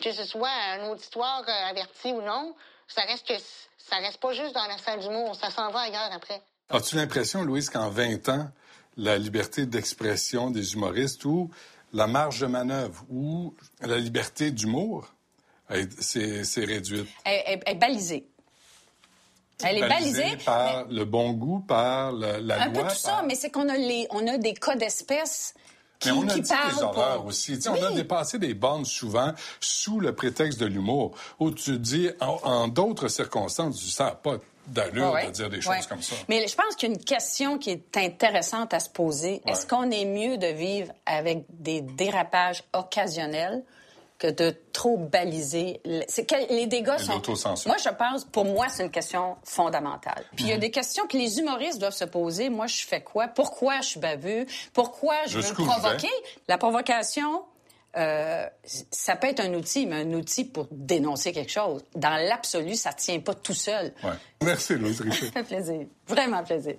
[0.00, 2.54] que ce soit un auditoire euh, averti ou non,
[2.88, 3.34] ça reste que
[3.78, 6.42] ça reste pas juste dans la salle d'humour, ça s'en va ailleurs après.
[6.70, 8.48] As-tu l'impression, Louise, qu'en 20 ans,
[8.96, 11.50] la liberté d'expression des humoristes ou
[11.92, 15.13] la marge de manœuvre ou la liberté d'humour
[16.00, 17.08] c'est réduite.
[17.24, 18.26] Elle, est balisée.
[19.62, 20.36] Elle est balisée.
[20.44, 22.56] par le bon goût, par la, loi.
[22.56, 25.54] Un peu tout ça, mais c'est qu'on a, les, on a des cas d'espèces
[25.98, 27.58] qui, mais on a dit des horreurs aussi.
[27.68, 32.68] On a dépassé des bandes souvent sous le prétexte de l'humour, où tu dis, en,
[32.68, 35.76] d'autres circonstances, tu ne pas d'allure Ouais, de dire des ouais.
[35.76, 36.16] choses comme ça.
[36.28, 39.42] Mais je pense qu'il y a une question qui est intéressante à se poser.
[39.46, 43.62] Est-ce qu'on est mieux de vivre avec des dérapages occasionnels
[44.30, 45.80] de trop baliser?
[45.84, 47.22] que les dégâts Et sont...
[47.66, 50.24] Moi, je pense, pour moi, c'est une question fondamentale.
[50.36, 50.56] Puis il y Mhm.
[50.56, 52.48] a des questions que les humoristes doivent se poser.
[52.50, 53.28] Moi, je fais quoi?
[53.28, 54.46] Pourquoi je suis baveux?
[54.72, 56.10] Pourquoi je veux provoquer?
[56.48, 57.42] La provocation...
[57.96, 58.46] euh,
[58.90, 61.84] ça peut être un outil, mais un outil pour dénoncer quelque chose.
[61.94, 63.92] Dans l'absolu, ça tient pas tout seul.
[64.02, 64.10] Ouais.
[64.42, 65.26] Merci, Louise Richer.
[65.32, 65.86] Ça fait plaisir.
[66.08, 66.74] Vraiment plaisir.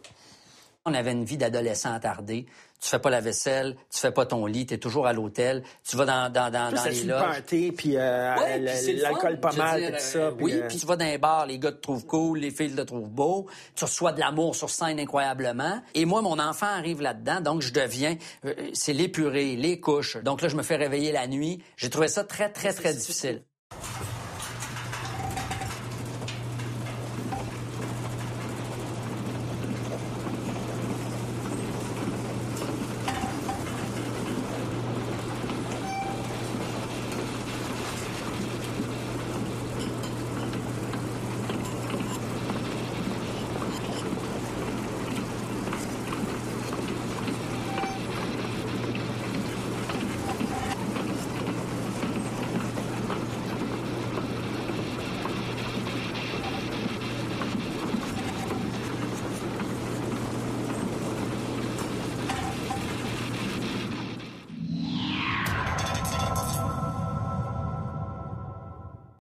[0.86, 2.46] On avait une vie d'adolescent attardé.
[2.82, 5.64] Tu fais pas la vaisselle, tu fais pas ton lit, tu es toujours à l'hôtel,
[5.84, 7.20] tu vas dans, dans, dans, Plus dans ça les loges.
[7.20, 10.20] party, puis euh, Ouais, le l'alcool pas mal, dire, tout ça.
[10.20, 12.40] euh, puis, oui, euh, puis tu vas dans les bars, les gars te trouvent cool,
[12.40, 15.82] les filles te trouvent beau, tu reçois de l'amour sur scène incroyablement.
[15.96, 20.18] Et moi, mon enfant arrive là-dedans, donc je deviens, euh, c'est l'épuré, les couches.
[20.18, 21.64] Donc là, je me fais réveiller la nuit.
[21.78, 23.42] J'ai trouvé ça très, très, très difficile.